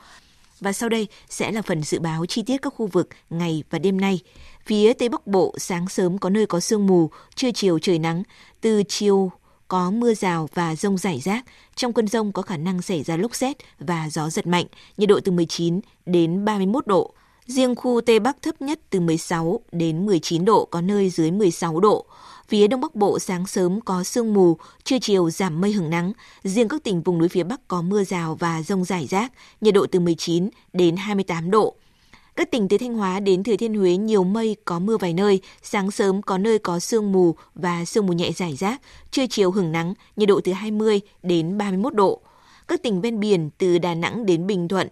Và 0.59 0.73
sau 0.73 0.89
đây 0.89 1.07
sẽ 1.29 1.51
là 1.51 1.61
phần 1.61 1.83
dự 1.83 1.99
báo 1.99 2.25
chi 2.25 2.43
tiết 2.43 2.57
các 2.61 2.73
khu 2.75 2.87
vực 2.87 3.09
ngày 3.29 3.63
và 3.69 3.79
đêm 3.79 4.01
nay. 4.01 4.19
Phía 4.65 4.93
Tây 4.93 5.09
Bắc 5.09 5.27
Bộ 5.27 5.55
sáng 5.57 5.89
sớm 5.89 6.17
có 6.17 6.29
nơi 6.29 6.45
có 6.45 6.59
sương 6.59 6.87
mù, 6.87 7.09
trưa 7.35 7.51
chiều 7.51 7.79
trời 7.79 7.99
nắng, 7.99 8.23
từ 8.61 8.83
chiều 8.87 9.31
có 9.67 9.91
mưa 9.91 10.13
rào 10.13 10.49
và 10.53 10.75
rông 10.75 10.97
rải 10.97 11.19
rác. 11.19 11.45
Trong 11.75 11.93
cơn 11.93 12.07
rông 12.07 12.31
có 12.31 12.41
khả 12.41 12.57
năng 12.57 12.81
xảy 12.81 13.03
ra 13.03 13.17
lốc 13.17 13.35
xét 13.35 13.57
và 13.79 14.09
gió 14.11 14.29
giật 14.29 14.47
mạnh, 14.47 14.65
nhiệt 14.97 15.09
độ 15.09 15.19
từ 15.23 15.31
19 15.31 15.79
đến 16.05 16.45
31 16.45 16.87
độ. 16.87 17.13
Riêng 17.45 17.75
khu 17.75 18.01
Tây 18.01 18.19
Bắc 18.19 18.41
thấp 18.41 18.61
nhất 18.61 18.79
từ 18.89 18.99
16 18.99 19.59
đến 19.71 20.05
19 20.05 20.45
độ, 20.45 20.65
có 20.65 20.81
nơi 20.81 21.09
dưới 21.09 21.31
16 21.31 21.79
độ. 21.79 22.05
Phía 22.47 22.67
Đông 22.67 22.81
Bắc 22.81 22.95
Bộ 22.95 23.19
sáng 23.19 23.47
sớm 23.47 23.81
có 23.81 24.03
sương 24.03 24.33
mù, 24.33 24.57
trưa 24.83 24.99
chiều 25.01 25.29
giảm 25.29 25.61
mây 25.61 25.71
hưởng 25.71 25.89
nắng. 25.89 26.11
Riêng 26.43 26.67
các 26.67 26.83
tỉnh 26.83 27.01
vùng 27.01 27.17
núi 27.17 27.29
phía 27.29 27.43
Bắc 27.43 27.67
có 27.67 27.81
mưa 27.81 28.03
rào 28.03 28.35
và 28.35 28.63
rông 28.63 28.83
rải 28.83 29.07
rác, 29.07 29.31
nhiệt 29.61 29.73
độ 29.73 29.85
từ 29.91 29.99
19 29.99 30.49
đến 30.73 30.95
28 30.95 31.51
độ. 31.51 31.75
Các 32.35 32.51
tỉnh 32.51 32.67
từ 32.67 32.77
Thanh 32.77 32.93
Hóa 32.93 33.19
đến 33.19 33.43
Thừa 33.43 33.55
Thiên 33.55 33.73
Huế 33.73 33.97
nhiều 33.97 34.23
mây, 34.23 34.55
có 34.65 34.79
mưa 34.79 34.97
vài 34.97 35.13
nơi, 35.13 35.41
sáng 35.61 35.91
sớm 35.91 36.21
có 36.21 36.37
nơi 36.37 36.59
có 36.59 36.79
sương 36.79 37.11
mù 37.11 37.35
và 37.55 37.85
sương 37.85 38.05
mù 38.05 38.13
nhẹ 38.13 38.31
rải 38.31 38.55
rác, 38.55 38.81
trưa 39.11 39.25
chiều 39.29 39.51
hưởng 39.51 39.71
nắng, 39.71 39.93
nhiệt 40.15 40.29
độ 40.29 40.41
từ 40.43 40.51
20 40.53 41.01
đến 41.23 41.57
31 41.57 41.93
độ. 41.93 42.21
Các 42.67 42.83
tỉnh 42.83 43.01
ven 43.01 43.19
biển 43.19 43.49
từ 43.57 43.77
Đà 43.77 43.93
Nẵng 43.93 44.25
đến 44.25 44.47
Bình 44.47 44.67
Thuận, 44.67 44.87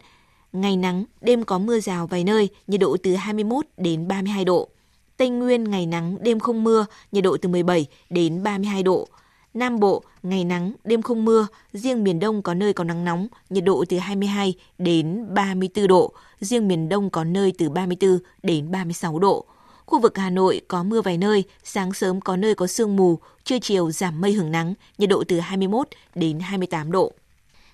ngày 0.54 0.78
nắng, 0.78 1.06
đêm 1.22 1.44
có 1.44 1.60
mưa 1.60 1.80
rào 1.80 2.08
vài 2.08 2.24
nơi, 2.24 2.50
nhiệt 2.68 2.82
độ 2.82 2.98
từ 3.04 3.16
21 3.16 3.66
đến 3.78 4.08
32 4.08 4.46
độ. 4.46 4.70
Tây 5.18 5.30
Nguyên 5.30 5.64
ngày 5.64 5.86
nắng, 5.86 6.18
đêm 6.22 6.40
không 6.40 6.64
mưa, 6.64 6.86
nhiệt 7.12 7.24
độ 7.24 7.38
từ 7.42 7.50
17 7.50 7.86
đến 8.10 8.44
32 8.44 8.84
độ. 8.84 9.08
Nam 9.54 9.80
Bộ, 9.80 10.04
ngày 10.24 10.44
nắng, 10.44 10.74
đêm 10.84 11.02
không 11.02 11.26
mưa, 11.26 11.48
riêng 11.74 12.04
miền 12.04 12.20
Đông 12.20 12.42
có 12.42 12.54
nơi 12.54 12.74
có 12.74 12.84
nắng 12.84 13.06
nóng, 13.06 13.28
nhiệt 13.50 13.64
độ 13.64 13.86
từ 13.90 13.98
22 13.98 14.54
đến 14.78 15.34
34 15.34 15.88
độ, 15.88 16.14
riêng 16.40 16.68
miền 16.68 16.90
Đông 16.90 17.10
có 17.10 17.24
nơi 17.24 17.54
từ 17.58 17.70
34 17.70 18.20
đến 18.44 18.72
36 18.72 19.20
độ. 19.20 19.46
Khu 19.86 20.00
vực 20.00 20.18
Hà 20.18 20.30
Nội 20.30 20.62
có 20.68 20.84
mưa 20.84 21.02
vài 21.02 21.18
nơi, 21.18 21.44
sáng 21.64 21.94
sớm 21.94 22.22
có 22.22 22.38
nơi 22.38 22.56
có 22.56 22.68
sương 22.68 22.96
mù, 22.96 23.20
trưa 23.44 23.60
chiều 23.60 23.92
giảm 23.92 24.22
mây 24.22 24.34
hưởng 24.34 24.52
nắng, 24.52 24.74
nhiệt 24.98 25.10
độ 25.10 25.24
từ 25.28 25.40
21 25.40 25.88
đến 26.16 26.40
28 26.40 26.92
độ. 26.92 27.14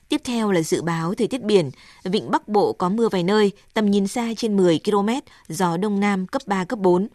Tiếp 0.09 0.21
theo 0.23 0.51
là 0.51 0.61
dự 0.61 0.81
báo 0.81 1.13
thời 1.13 1.27
tiết 1.27 1.43
biển. 1.43 1.71
Vịnh 2.03 2.31
Bắc 2.31 2.47
Bộ 2.47 2.73
có 2.73 2.89
mưa 2.89 3.09
vài 3.09 3.23
nơi, 3.23 3.51
tầm 3.73 3.91
nhìn 3.91 4.07
xa 4.07 4.33
trên 4.37 4.57
10 4.57 4.79
km, 4.85 5.09
gió 5.47 5.77
Đông 5.77 5.99
Nam 5.99 6.27
cấp 6.27 6.41
3, 6.45 6.65
cấp 6.65 6.79
4. 6.79 7.07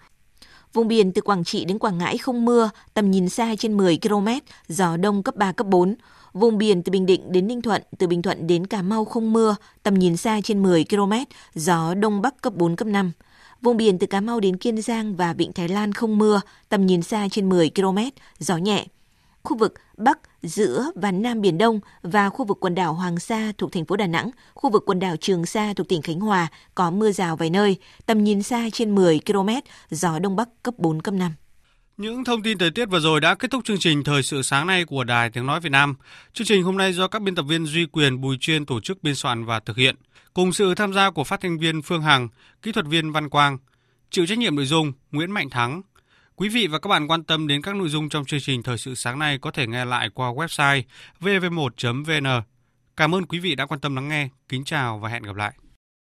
Vùng 0.77 0.89
biển 0.89 1.13
từ 1.13 1.23
Quảng 1.23 1.45
Trị 1.45 1.65
đến 1.65 1.79
Quảng 1.79 1.99
Ngãi 1.99 2.19
không 2.19 2.45
mưa, 2.45 2.71
tầm 2.95 3.11
nhìn 3.11 3.29
xa 3.29 3.55
trên 3.59 3.77
10 3.77 3.99
km, 4.03 4.29
gió 4.69 4.97
đông 4.97 5.23
cấp 5.23 5.37
3, 5.37 5.53
cấp 5.53 5.67
4. 5.67 5.95
Vùng 6.33 6.59
biển 6.59 6.83
từ 6.83 6.91
Bình 6.91 7.07
Định 7.07 7.33
đến 7.33 7.47
Ninh 7.47 7.63
Thuận, 7.63 7.83
từ 7.99 8.07
Bình 8.07 8.23
Thuận 8.23 8.47
đến 8.47 8.67
Cà 8.67 8.83
Mau 8.83 9.05
không 9.05 9.33
mưa, 9.33 9.57
tầm 9.83 9.95
nhìn 9.95 10.17
xa 10.17 10.41
trên 10.45 10.63
10 10.63 10.85
km, 10.85 11.13
gió 11.55 11.95
đông 11.95 12.23
bắc 12.23 12.43
cấp 12.43 12.55
4, 12.57 12.77
cấp 12.77 12.89
5. 12.89 13.13
Vùng 13.63 13.77
biển 13.77 13.99
từ 13.99 14.07
Cà 14.07 14.21
Mau 14.21 14.41
đến 14.41 14.57
Kiên 14.57 14.83
Giang 14.83 15.17
và 15.17 15.33
Vịnh 15.33 15.53
Thái 15.53 15.69
Lan 15.69 15.93
không 15.93 16.19
mưa, 16.19 16.41
tầm 16.69 16.87
nhìn 16.87 17.03
xa 17.03 17.29
trên 17.31 17.49
10 17.49 17.71
km, 17.71 17.99
gió 18.39 18.57
nhẹ 18.57 18.87
khu 19.47 19.57
vực 19.57 19.75
Bắc, 19.97 20.19
giữa 20.43 20.91
và 20.95 21.13
Nam 21.13 21.41
Biển 21.41 21.59
Đông 21.59 21.81
và 22.03 22.29
khu 22.29 22.45
vực 22.45 22.59
quần 22.61 22.75
đảo 22.75 22.95
Hoàng 22.95 23.19
Sa 23.19 23.53
thuộc 23.59 23.73
thành 23.73 23.85
phố 23.85 23.97
Đà 23.97 24.07
Nẵng, 24.07 24.31
khu 24.55 24.71
vực 24.71 24.83
quần 24.87 24.99
đảo 24.99 25.17
Trường 25.17 25.47
Sa 25.47 25.73
thuộc 25.77 25.89
tỉnh 25.89 26.03
Khánh 26.03 26.21
Hòa 26.21 26.49
có 26.75 26.91
mưa 26.91 27.13
rào 27.13 27.37
vài 27.37 27.51
nơi, 27.51 27.77
tầm 28.07 28.25
nhìn 28.25 28.43
xa 28.43 28.69
trên 28.73 28.95
10 28.95 29.21
km, 29.27 29.49
gió 29.91 30.19
Đông 30.19 30.37
Bắc 30.37 30.49
cấp 30.63 30.75
4, 30.79 31.03
cấp 31.03 31.15
5. 31.15 31.33
Những 31.97 32.25
thông 32.25 32.43
tin 32.43 32.59
thời 32.59 32.71
tiết 32.71 32.87
vừa 32.87 33.01
rồi 33.01 33.21
đã 33.21 33.35
kết 33.35 33.51
thúc 33.51 33.65
chương 33.65 33.79
trình 33.79 34.05
Thời 34.05 34.23
sự 34.23 34.43
sáng 34.43 34.67
nay 34.67 34.85
của 34.85 35.05
Đài 35.05 35.31
Tiếng 35.31 35.47
Nói 35.47 35.61
Việt 35.61 35.73
Nam. 35.73 35.95
Chương 36.33 36.47
trình 36.47 36.63
hôm 36.63 36.77
nay 36.77 36.93
do 36.93 37.09
các 37.09 37.23
biên 37.23 37.35
tập 37.35 37.43
viên 37.49 37.67
Duy 37.67 37.87
Quyền, 37.87 38.21
Bùi 38.21 38.37
Chuyên 38.41 38.67
tổ 38.67 38.81
chức 38.81 39.03
biên 39.03 39.15
soạn 39.15 39.45
và 39.45 39.61
thực 39.61 39.77
hiện, 39.77 39.97
cùng 40.35 40.53
sự 40.53 40.75
tham 40.75 40.93
gia 40.93 41.11
của 41.11 41.25
phát 41.25 41.41
thanh 41.41 41.59
viên 41.59 41.83
Phương 41.83 42.03
Hằng, 42.03 42.29
kỹ 42.63 42.73
thuật 42.73 42.87
viên 42.87 43.13
Văn 43.13 43.29
Quang, 43.29 43.59
chịu 44.11 44.27
trách 44.27 44.39
nhiệm 44.39 44.57
nội 44.57 44.67
dung 44.67 44.93
Nguyễn 45.13 45.31
Mạnh 45.31 45.51
Thắng, 45.51 45.83
Quý 46.39 46.49
vị 46.49 46.67
và 46.67 46.79
các 46.79 46.89
bạn 46.89 47.11
quan 47.11 47.25
tâm 47.25 47.47
đến 47.47 47.63
các 47.63 47.77
nội 47.77 47.89
dung 47.89 48.09
trong 48.09 48.25
chương 48.25 48.41
trình 48.41 48.63
Thời 48.63 48.79
sự 48.79 48.95
sáng 48.95 49.19
nay 49.19 49.39
có 49.39 49.51
thể 49.51 49.67
nghe 49.67 49.85
lại 49.85 50.11
qua 50.15 50.33
website 50.33 50.83
vv1.vn. 51.21 52.43
Cảm 52.97 53.15
ơn 53.15 53.27
quý 53.27 53.39
vị 53.39 53.55
đã 53.55 53.67
quan 53.67 53.81
tâm 53.81 53.97
lắng 53.97 54.09
nghe. 54.09 54.29
Kính 54.49 54.65
chào 54.65 54.99
và 54.99 55.09
hẹn 55.09 55.23
gặp 55.23 55.37
lại. 55.37 55.53